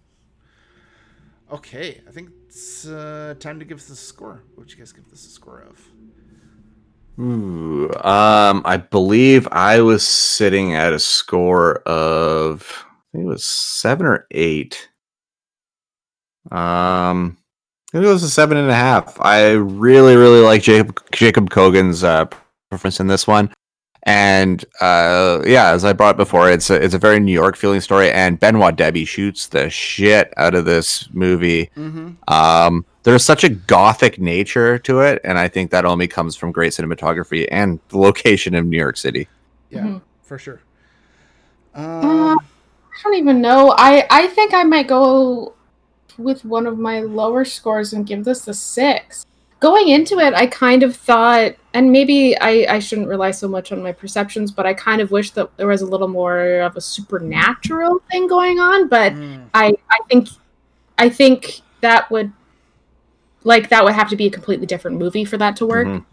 Okay, 1.53 2.01
I 2.09 2.11
think 2.11 2.31
it's 2.49 2.85
uh, 2.89 3.35
time 3.39 3.61
to 3.61 3.65
give 3.65 3.79
this 3.79 3.91
a 3.91 3.97
score. 3.97 4.43
What 4.55 4.59
would 4.65 4.73
you 4.73 4.79
guys 4.79 4.91
give 4.93 5.09
this 5.09 5.25
a 5.25 5.31
score 5.31 5.61
of? 5.61 5.81
Ooh, 7.21 7.93
um, 8.03 8.63
I 8.65 8.77
believe 8.77 9.47
I 9.53 9.83
was 9.83 10.05
sitting 10.07 10.75
at 10.75 10.93
a 10.93 10.99
score 10.99 11.77
of 11.87 12.85
I 12.89 13.13
think 13.13 13.25
it 13.25 13.29
was 13.29 13.45
seven 13.47 14.07
or 14.07 14.27
eight. 14.33 14.89
Um, 16.51 16.57
I 16.59 17.37
think 17.37 17.40
it 17.93 17.99
was 18.01 18.23
a 18.23 18.31
seven 18.31 18.57
and 18.57 18.71
a 18.71 18.75
half. 18.75 19.21
I 19.21 19.53
really, 19.53 20.17
really 20.17 20.41
like 20.41 20.63
Jacob 20.63 20.99
Jacob 21.13 21.51
Kogan's 21.51 22.05
uh, 22.05 22.27
performance 22.71 23.01
in 23.01 23.07
this 23.09 23.27
one, 23.27 23.53
and 24.05 24.65
uh, 24.81 25.43
yeah, 25.47 25.71
as 25.71 25.85
I 25.85 25.93
brought 25.93 26.11
up 26.11 26.17
before, 26.17 26.51
it's 26.51 26.71
a 26.71 26.83
it's 26.83 26.95
a 26.95 26.99
very 26.99 27.21
New 27.21 27.33
York 27.33 27.57
feeling 27.57 27.81
story, 27.81 28.11
and 28.11 28.39
Benoit 28.39 28.77
Debie 28.77 29.07
shoots 29.07 29.47
the 29.49 29.69
shit 29.71 30.33
out 30.37 30.55
of 30.55 30.65
this 30.65 31.09
movie. 31.13 31.71
Mm-hmm. 31.77 32.11
Um, 32.33 32.85
there's 33.03 33.25
such 33.25 33.45
a 33.45 33.49
gothic 33.49 34.19
nature 34.21 34.79
to 34.81 35.01
it, 35.01 35.21
and 35.25 35.39
I 35.39 35.49
think 35.49 35.71
that 35.71 35.85
only 35.85 36.07
comes 36.07 36.37
from 36.37 36.53
great 36.53 36.73
cinematography 36.73 37.49
and 37.51 37.81
the 37.89 37.99
location 37.99 38.55
of 38.55 38.67
New 38.67 38.77
York 38.79 38.97
City. 38.99 39.27
Yeah, 39.71 39.81
Mhm. 39.85 40.03
for 40.23 40.39
sure. 40.39 40.61
Uh, 41.75 41.81
Um, 41.81 42.39
I 42.39 43.03
don't 43.05 43.15
even 43.15 43.41
know. 43.41 43.75
I 43.79 44.07
I 44.11 44.27
think 44.29 44.53
I 44.53 44.65
might 44.65 44.87
go 44.87 45.55
with 46.23 46.45
one 46.45 46.67
of 46.67 46.79
my 46.79 47.01
lower 47.01 47.45
scores 47.45 47.93
and 47.93 48.07
give 48.07 48.25
this 48.25 48.47
a 48.49 48.55
six. 48.55 49.27
Going 49.59 49.89
into 49.89 50.19
it, 50.19 50.33
I 50.33 50.47
kind 50.47 50.83
of 50.83 50.97
thought, 50.97 51.55
and 51.75 51.93
maybe 51.93 52.39
I, 52.41 52.67
I 52.77 52.79
shouldn't 52.79 53.09
rely 53.09 53.31
so 53.31 53.47
much 53.47 53.73
on 53.73 53.83
my 53.83 53.93
perceptions, 53.93 54.51
but 54.51 54.65
I 54.65 54.73
kind 54.73 55.03
of 55.03 55.11
wish 55.11 55.33
that 55.33 55.55
there 55.59 55.67
was 55.67 55.83
a 55.83 55.87
little 55.87 56.09
more 56.09 56.61
of 56.61 56.77
a 56.77 56.81
supernatural 56.81 58.01
thing 58.11 58.27
going 58.27 58.59
on. 58.59 58.89
But 58.89 59.13
mm, 59.13 59.47
I 59.53 59.75
I 59.91 59.99
think 60.09 60.29
I 60.97 61.11
think 61.11 61.61
that 61.83 62.11
would 62.11 62.33
like 63.45 63.69
that 63.69 63.85
would 63.85 63.95
have 63.95 64.09
to 64.11 64.17
be 64.17 64.27
a 64.27 64.31
completely 64.31 64.67
different 64.67 64.99
movie 64.99 65.25
for 65.25 65.37
that 65.37 65.57
to 65.57 65.67
work. 65.67 65.87
Mhm. 65.87 66.05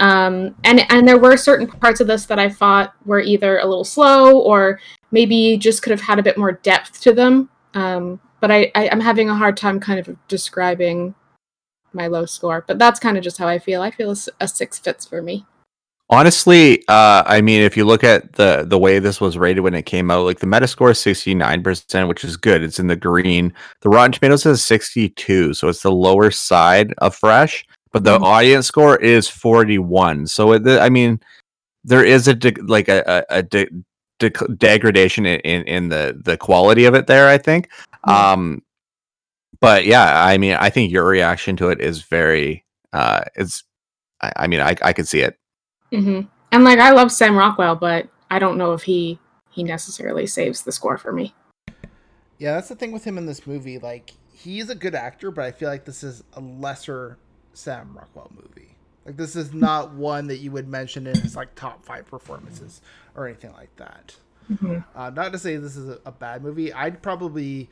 Um, 0.00 0.54
and 0.64 0.84
and 0.90 1.06
there 1.06 1.18
were 1.18 1.36
certain 1.36 1.66
parts 1.66 2.00
of 2.00 2.06
this 2.06 2.26
that 2.26 2.38
I 2.38 2.48
thought 2.48 2.94
were 3.06 3.20
either 3.20 3.58
a 3.58 3.66
little 3.66 3.84
slow 3.84 4.38
or 4.40 4.80
maybe 5.12 5.56
just 5.56 5.82
could 5.82 5.92
have 5.92 6.00
had 6.00 6.18
a 6.18 6.22
bit 6.22 6.36
more 6.36 6.52
depth 6.52 7.00
to 7.02 7.12
them. 7.12 7.48
Um, 7.74 8.20
but 8.42 8.50
I, 8.50 8.70
I 8.74 8.90
I'm 8.90 9.00
having 9.00 9.30
a 9.30 9.34
hard 9.34 9.56
time 9.56 9.80
kind 9.80 9.98
of 9.98 10.14
describing 10.28 11.14
my 11.94 12.08
low 12.08 12.26
score. 12.26 12.64
But 12.66 12.78
that's 12.78 13.00
kind 13.00 13.16
of 13.16 13.22
just 13.22 13.38
how 13.38 13.46
I 13.48 13.58
feel. 13.58 13.80
I 13.80 13.90
feel 13.90 14.14
a 14.40 14.48
six 14.48 14.78
fits 14.78 15.06
for 15.06 15.22
me. 15.22 15.46
Honestly, 16.10 16.84
uh, 16.88 17.22
I 17.24 17.40
mean, 17.40 17.62
if 17.62 17.76
you 17.76 17.84
look 17.86 18.04
at 18.04 18.32
the 18.34 18.64
the 18.66 18.78
way 18.78 18.98
this 18.98 19.20
was 19.20 19.38
rated 19.38 19.62
when 19.62 19.74
it 19.74 19.84
came 19.86 20.10
out, 20.10 20.26
like 20.26 20.40
the 20.40 20.46
Metascore 20.46 20.90
is 20.90 20.98
sixty 20.98 21.34
nine 21.34 21.62
percent, 21.62 22.08
which 22.08 22.24
is 22.24 22.36
good. 22.36 22.62
It's 22.62 22.80
in 22.80 22.88
the 22.88 22.96
green. 22.96 23.54
The 23.80 23.88
Rotten 23.88 24.12
Tomatoes 24.12 24.44
is 24.44 24.62
sixty 24.62 25.08
two, 25.10 25.54
so 25.54 25.68
it's 25.68 25.82
the 25.82 25.92
lower 25.92 26.30
side 26.30 26.92
of 26.98 27.14
fresh. 27.14 27.64
But 27.92 28.04
the 28.04 28.18
Mhm. 28.18 28.24
audience 28.24 28.66
score 28.66 28.96
is 28.96 29.28
forty 29.28 29.78
one. 29.78 30.26
So 30.26 30.52
it, 30.52 30.66
I 30.66 30.88
mean, 30.88 31.20
there 31.84 32.04
is 32.04 32.26
a 32.26 32.34
de- 32.34 32.60
like 32.62 32.88
a 32.88 33.04
a, 33.06 33.38
a 33.38 33.42
de- 33.44 33.68
dec- 34.18 34.58
degradation 34.58 35.26
in, 35.26 35.40
in 35.40 35.62
in 35.62 35.88
the 35.90 36.20
the 36.24 36.36
quality 36.36 36.86
of 36.86 36.94
it 36.94 37.06
there. 37.06 37.28
I 37.28 37.38
think. 37.38 37.68
Yeah. 38.06 38.32
Um, 38.32 38.62
but 39.60 39.84
yeah, 39.86 40.24
I 40.24 40.38
mean, 40.38 40.54
I 40.54 40.70
think 40.70 40.90
your 40.92 41.04
reaction 41.04 41.56
to 41.58 41.68
it 41.68 41.80
is 41.80 42.02
very. 42.02 42.64
Uh, 42.92 43.22
it's. 43.36 43.64
I, 44.20 44.32
I 44.36 44.46
mean, 44.46 44.60
I 44.60 44.76
I 44.82 44.92
could 44.92 45.08
see 45.08 45.20
it. 45.20 45.36
hmm 45.90 46.22
And 46.50 46.64
like 46.64 46.78
I 46.78 46.90
love 46.90 47.12
Sam 47.12 47.36
Rockwell, 47.36 47.76
but 47.76 48.08
I 48.30 48.38
don't 48.38 48.58
know 48.58 48.72
if 48.72 48.82
he 48.82 49.18
he 49.50 49.62
necessarily 49.62 50.26
saves 50.26 50.62
the 50.62 50.72
score 50.72 50.96
for 50.98 51.12
me. 51.12 51.34
yeah, 52.38 52.54
that's 52.54 52.68
the 52.68 52.74
thing 52.74 52.92
with 52.92 53.04
him 53.04 53.18
in 53.18 53.26
this 53.26 53.46
movie. 53.46 53.78
Like, 53.78 54.14
he's 54.32 54.70
a 54.70 54.74
good 54.74 54.94
actor, 54.94 55.30
but 55.30 55.44
I 55.44 55.52
feel 55.52 55.68
like 55.68 55.84
this 55.84 56.02
is 56.02 56.24
a 56.32 56.40
lesser 56.40 57.18
Sam 57.52 57.94
Rockwell 57.96 58.32
movie. 58.34 58.76
Like, 59.04 59.16
this 59.16 59.36
is 59.36 59.52
not 59.52 59.92
one 59.94 60.26
that 60.28 60.38
you 60.38 60.50
would 60.52 60.68
mention 60.68 61.06
in 61.06 61.20
his 61.20 61.36
like 61.36 61.54
top 61.54 61.84
five 61.84 62.06
performances 62.06 62.80
or 63.14 63.26
anything 63.28 63.52
like 63.52 63.74
that. 63.76 64.16
Mhm. 64.50 64.84
Uh, 64.96 65.10
not 65.10 65.32
to 65.32 65.38
say 65.38 65.56
this 65.56 65.76
is 65.76 65.88
a, 65.88 65.98
a 66.06 66.10
bad 66.12 66.42
movie. 66.42 66.72
I'd 66.72 67.02
probably 67.02 67.68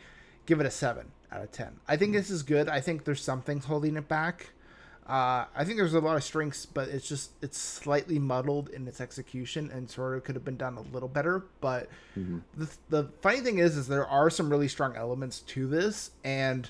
give 0.50 0.60
it 0.60 0.66
a 0.66 0.70
seven 0.70 1.06
out 1.30 1.40
of 1.42 1.52
ten. 1.52 1.78
I 1.86 1.96
think 1.96 2.12
this 2.12 2.28
is 2.28 2.42
good. 2.42 2.68
I 2.68 2.80
think 2.80 3.04
there's 3.04 3.22
some 3.22 3.40
things 3.40 3.64
holding 3.66 3.96
it 3.96 4.08
back. 4.08 4.50
Uh, 5.06 5.44
I 5.56 5.64
think 5.64 5.76
there's 5.76 5.94
a 5.94 6.00
lot 6.00 6.16
of 6.16 6.24
strengths, 6.24 6.66
but 6.66 6.88
it's 6.88 7.08
just 7.08 7.30
it's 7.40 7.56
slightly 7.56 8.18
muddled 8.18 8.68
in 8.68 8.86
its 8.88 9.00
execution 9.00 9.70
and 9.72 9.88
sort 9.88 10.16
of 10.16 10.24
could 10.24 10.34
have 10.34 10.44
been 10.44 10.56
done 10.56 10.76
a 10.76 10.82
little 10.92 11.08
better. 11.08 11.44
But 11.60 11.88
the, 12.56 12.68
the 12.88 13.04
funny 13.22 13.40
thing 13.40 13.58
is, 13.58 13.76
is 13.76 13.86
there 13.86 14.06
are 14.06 14.28
some 14.28 14.50
really 14.50 14.68
strong 14.68 14.96
elements 14.96 15.40
to 15.40 15.68
this, 15.68 16.10
and 16.24 16.68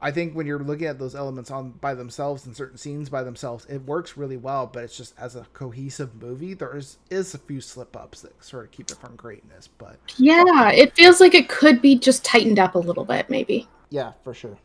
I 0.00 0.10
think 0.10 0.34
when 0.34 0.46
you're 0.46 0.58
looking 0.58 0.86
at 0.86 0.98
those 0.98 1.14
elements 1.14 1.50
on 1.50 1.70
by 1.72 1.94
themselves 1.94 2.44
and 2.46 2.54
certain 2.56 2.76
scenes 2.78 3.08
by 3.08 3.22
themselves, 3.22 3.64
it 3.66 3.82
works 3.86 4.16
really 4.16 4.36
well. 4.36 4.66
But 4.66 4.84
it's 4.84 4.96
just 4.96 5.14
as 5.18 5.34
a 5.36 5.46
cohesive 5.54 6.20
movie, 6.22 6.54
there 6.54 6.76
is 6.76 6.98
is 7.10 7.34
a 7.34 7.38
few 7.38 7.60
slip 7.60 7.96
ups 7.96 8.20
that 8.22 8.42
sort 8.44 8.66
of 8.66 8.70
keep 8.72 8.90
it 8.90 8.98
from 9.00 9.16
greatness. 9.16 9.68
But 9.78 9.98
Yeah, 10.16 10.70
it 10.70 10.94
feels 10.94 11.20
like 11.20 11.34
it 11.34 11.48
could 11.48 11.80
be 11.80 11.98
just 11.98 12.24
tightened 12.24 12.58
up 12.58 12.74
a 12.74 12.78
little 12.78 13.04
bit, 13.04 13.30
maybe. 13.30 13.68
yeah, 13.90 14.12
for 14.22 14.34
sure, 14.34 14.58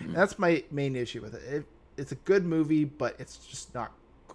that's 0.00 0.38
my 0.38 0.64
main 0.70 0.96
issue 0.96 1.22
with 1.22 1.34
it. 1.34 1.42
it. 1.44 1.66
It's 1.96 2.12
a 2.12 2.16
good 2.16 2.44
movie, 2.44 2.84
but 2.84 3.16
it's 3.18 3.38
just 3.38 3.74
not 3.74 3.92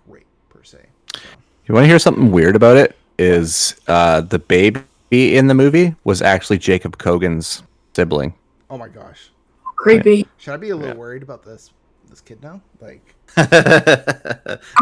great 0.08 0.26
per 0.50 0.64
se. 0.64 0.80
So. 1.14 1.28
You 1.68 1.76
want 1.76 1.84
to 1.84 1.90
hear 1.90 2.00
something 2.00 2.32
weird 2.32 2.56
about 2.56 2.78
it? 2.78 2.96
Is 3.20 3.76
uh, 3.88 4.22
the 4.22 4.40
baby 4.40 4.82
in 5.12 5.48
the 5.48 5.54
movie 5.54 5.94
was 6.06 6.22
actually 6.22 6.58
Jacob 6.58 6.98
Kogan's 6.98 7.62
sibling? 7.94 8.34
Oh 8.70 8.78
my 8.78 8.88
gosh, 8.88 9.32
Creepy. 9.82 10.28
should 10.38 10.54
I 10.54 10.58
be 10.58 10.70
a 10.70 10.76
little 10.76 10.94
Yeah. 10.96 11.00
worried 11.00 11.24
about 11.24 11.44
this 11.44 11.72
this 12.10 12.22
kid 12.22 12.42
now? 12.44 12.62
Like, 12.82 13.16
I 13.38 13.44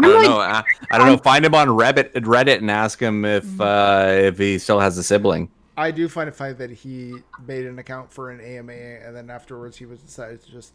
don't 0.00 0.14
like- 0.14 0.28
know. 0.28 0.38
I, 0.38 0.62
I 0.90 0.98
don't 0.98 1.06
know. 1.06 1.16
Find 1.16 1.44
him 1.44 1.54
on 1.54 1.68
Reddit, 1.68 2.12
Reddit, 2.12 2.58
and 2.58 2.70
ask 2.70 3.00
him 3.00 3.24
if 3.24 3.60
uh, 3.60 4.06
if 4.08 4.38
he 4.38 4.58
still 4.58 4.80
has 4.80 4.98
a 4.98 5.02
sibling. 5.02 5.50
I 5.76 5.90
do 5.92 6.08
find 6.08 6.28
it 6.28 6.34
funny 6.34 6.52
that 6.54 6.70
he 6.70 7.14
made 7.46 7.64
an 7.66 7.78
account 7.78 8.12
for 8.12 8.30
an 8.30 8.40
AMA, 8.40 8.72
and 8.72 9.16
then 9.16 9.30
afterwards 9.30 9.76
he 9.76 9.86
was 9.86 10.00
decided 10.02 10.42
to 10.42 10.50
just 10.50 10.72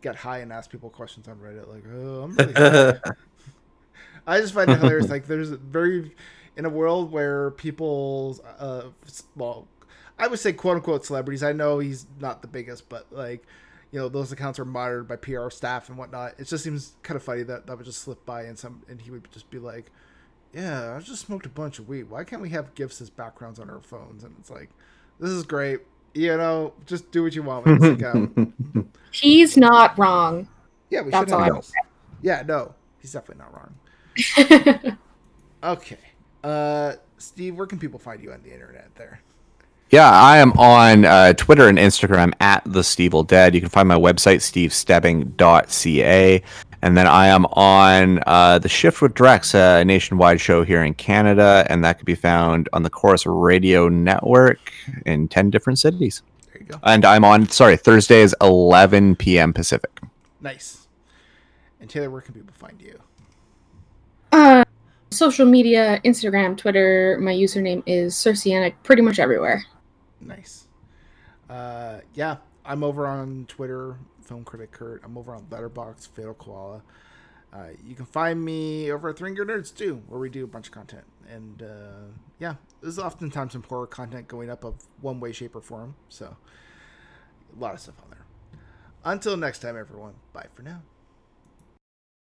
get 0.00 0.14
high 0.16 0.38
and 0.38 0.52
ask 0.52 0.70
people 0.70 0.88
questions 0.88 1.28
on 1.28 1.36
Reddit, 1.36 1.68
like, 1.68 1.84
"Oh, 1.92 2.22
I'm 2.24 2.34
really 2.36 2.52
high." 2.54 2.98
I 4.26 4.40
just 4.40 4.54
find 4.54 4.70
it 4.70 4.78
hilarious. 4.78 5.08
Like, 5.08 5.26
there's 5.26 5.50
very 5.50 6.14
in 6.56 6.64
a 6.64 6.68
world 6.70 7.10
where 7.12 7.50
people, 7.52 8.38
uh, 8.58 8.82
well, 9.36 9.66
I 10.18 10.26
would 10.26 10.38
say 10.38 10.52
quote 10.52 10.76
unquote 10.76 11.04
celebrities. 11.04 11.42
I 11.42 11.52
know 11.52 11.78
he's 11.78 12.06
not 12.20 12.42
the 12.42 12.48
biggest, 12.48 12.88
but 12.88 13.06
like, 13.10 13.44
you 13.92 13.98
know, 13.98 14.08
those 14.08 14.32
accounts 14.32 14.58
are 14.58 14.64
monitored 14.64 15.08
by 15.08 15.16
PR 15.16 15.50
staff 15.50 15.88
and 15.88 15.96
whatnot. 15.96 16.34
It 16.38 16.46
just 16.46 16.64
seems 16.64 16.94
kind 17.02 17.16
of 17.16 17.22
funny 17.22 17.42
that 17.44 17.66
that 17.66 17.76
would 17.76 17.86
just 17.86 18.02
slip 18.02 18.24
by 18.26 18.42
and 18.42 18.58
some, 18.58 18.82
and 18.88 19.00
he 19.00 19.10
would 19.10 19.30
just 19.32 19.48
be 19.50 19.58
like, 19.58 19.90
"Yeah, 20.52 20.96
I 20.96 21.00
just 21.00 21.26
smoked 21.26 21.46
a 21.46 21.50
bunch 21.50 21.78
of 21.78 21.88
weed. 21.88 22.04
Why 22.04 22.24
can't 22.24 22.42
we 22.42 22.50
have 22.50 22.74
gifs 22.74 23.00
as 23.00 23.10
backgrounds 23.10 23.58
on 23.58 23.70
our 23.70 23.80
phones?" 23.80 24.24
And 24.24 24.34
it's 24.40 24.50
like, 24.50 24.70
this 25.20 25.30
is 25.30 25.44
great. 25.44 25.80
You 26.14 26.36
know, 26.36 26.74
just 26.86 27.10
do 27.12 27.22
what 27.22 27.34
you 27.34 27.42
want 27.42 27.66
with 27.66 27.80
this 27.80 27.92
account. 27.92 28.54
He's 29.10 29.56
not 29.56 29.98
wrong. 29.98 30.48
Yeah, 30.90 31.02
we 31.02 31.10
That's 31.10 31.30
should 31.30 31.40
all. 31.40 31.64
Yeah, 32.22 32.42
no, 32.46 32.74
he's 33.00 33.12
definitely 33.12 33.44
not 33.44 33.54
wrong. 33.54 34.98
Okay, 35.60 35.98
uh, 36.44 36.92
Steve, 37.16 37.56
where 37.56 37.66
can 37.66 37.80
people 37.80 37.98
find 37.98 38.22
you 38.22 38.30
on 38.32 38.42
the 38.42 38.52
internet? 38.52 38.94
There. 38.94 39.20
Yeah, 39.90 40.10
I 40.10 40.36
am 40.36 40.52
on 40.52 41.06
uh, 41.06 41.32
Twitter 41.32 41.66
and 41.66 41.78
Instagram 41.78 42.34
at 42.40 42.62
the 42.66 42.80
Stevel 42.80 43.26
Dead. 43.26 43.54
You 43.54 43.60
can 43.60 43.70
find 43.70 43.88
my 43.88 43.96
website, 43.96 44.40
stevestebbing.ca. 44.40 46.42
And 46.82 46.96
then 46.96 47.06
I 47.06 47.28
am 47.28 47.46
on 47.46 48.22
uh, 48.26 48.58
the 48.58 48.68
Shift 48.68 49.00
with 49.00 49.14
Drex, 49.14 49.54
a 49.54 49.82
nationwide 49.84 50.42
show 50.42 50.62
here 50.62 50.84
in 50.84 50.92
Canada, 50.92 51.66
and 51.70 51.82
that 51.84 51.98
can 51.98 52.04
be 52.04 52.14
found 52.14 52.68
on 52.74 52.82
the 52.82 52.90
Corus 52.90 53.24
Radio 53.24 53.88
Network 53.88 54.58
in 55.06 55.26
10 55.26 55.48
different 55.48 55.78
cities. 55.78 56.22
There 56.46 56.60
you 56.60 56.66
go. 56.66 56.78
And 56.82 57.06
I'm 57.06 57.24
on, 57.24 57.48
sorry, 57.48 57.78
Thursdays, 57.78 58.34
11 58.42 59.16
p.m. 59.16 59.54
Pacific. 59.54 60.00
Nice. 60.42 60.86
And 61.80 61.88
Taylor, 61.88 62.10
where 62.10 62.20
can 62.20 62.34
people 62.34 62.54
find 62.58 62.80
you? 62.80 63.00
Uh, 64.32 64.64
social 65.10 65.46
media, 65.46 65.98
Instagram, 66.04 66.58
Twitter. 66.58 67.18
My 67.22 67.32
username 67.32 67.82
is 67.86 68.14
Circeanic, 68.14 68.74
pretty 68.82 69.00
much 69.00 69.18
everywhere. 69.18 69.64
Nice. 70.20 70.66
Uh, 71.48 72.00
yeah, 72.14 72.36
I'm 72.64 72.84
over 72.84 73.06
on 73.06 73.46
Twitter, 73.48 73.96
Film 74.22 74.44
Critic 74.44 74.72
Kurt. 74.72 75.02
I'm 75.04 75.16
over 75.16 75.34
on 75.34 75.44
Letterboxd, 75.46 76.08
Fatal 76.08 76.34
Koala. 76.34 76.82
Uh, 77.52 77.68
you 77.82 77.94
can 77.94 78.04
find 78.04 78.44
me 78.44 78.92
over 78.92 79.08
at 79.08 79.16
Thringer 79.16 79.38
Nerds 79.38 79.74
too, 79.74 80.02
where 80.08 80.20
we 80.20 80.28
do 80.28 80.44
a 80.44 80.46
bunch 80.46 80.66
of 80.66 80.72
content. 80.72 81.04
And 81.30 81.62
uh, 81.62 82.12
yeah, 82.38 82.54
there's 82.82 82.98
oftentimes 82.98 83.52
some 83.52 83.62
horror 83.62 83.86
content 83.86 84.28
going 84.28 84.50
up 84.50 84.64
of 84.64 84.74
one 85.00 85.18
way, 85.20 85.32
shape, 85.32 85.56
or 85.56 85.62
form. 85.62 85.94
So 86.08 86.36
a 87.56 87.60
lot 87.60 87.74
of 87.74 87.80
stuff 87.80 87.94
on 88.02 88.10
there. 88.10 88.26
Until 89.04 89.36
next 89.36 89.60
time, 89.60 89.78
everyone. 89.78 90.14
Bye 90.32 90.46
for 90.54 90.62
now. 90.62 90.82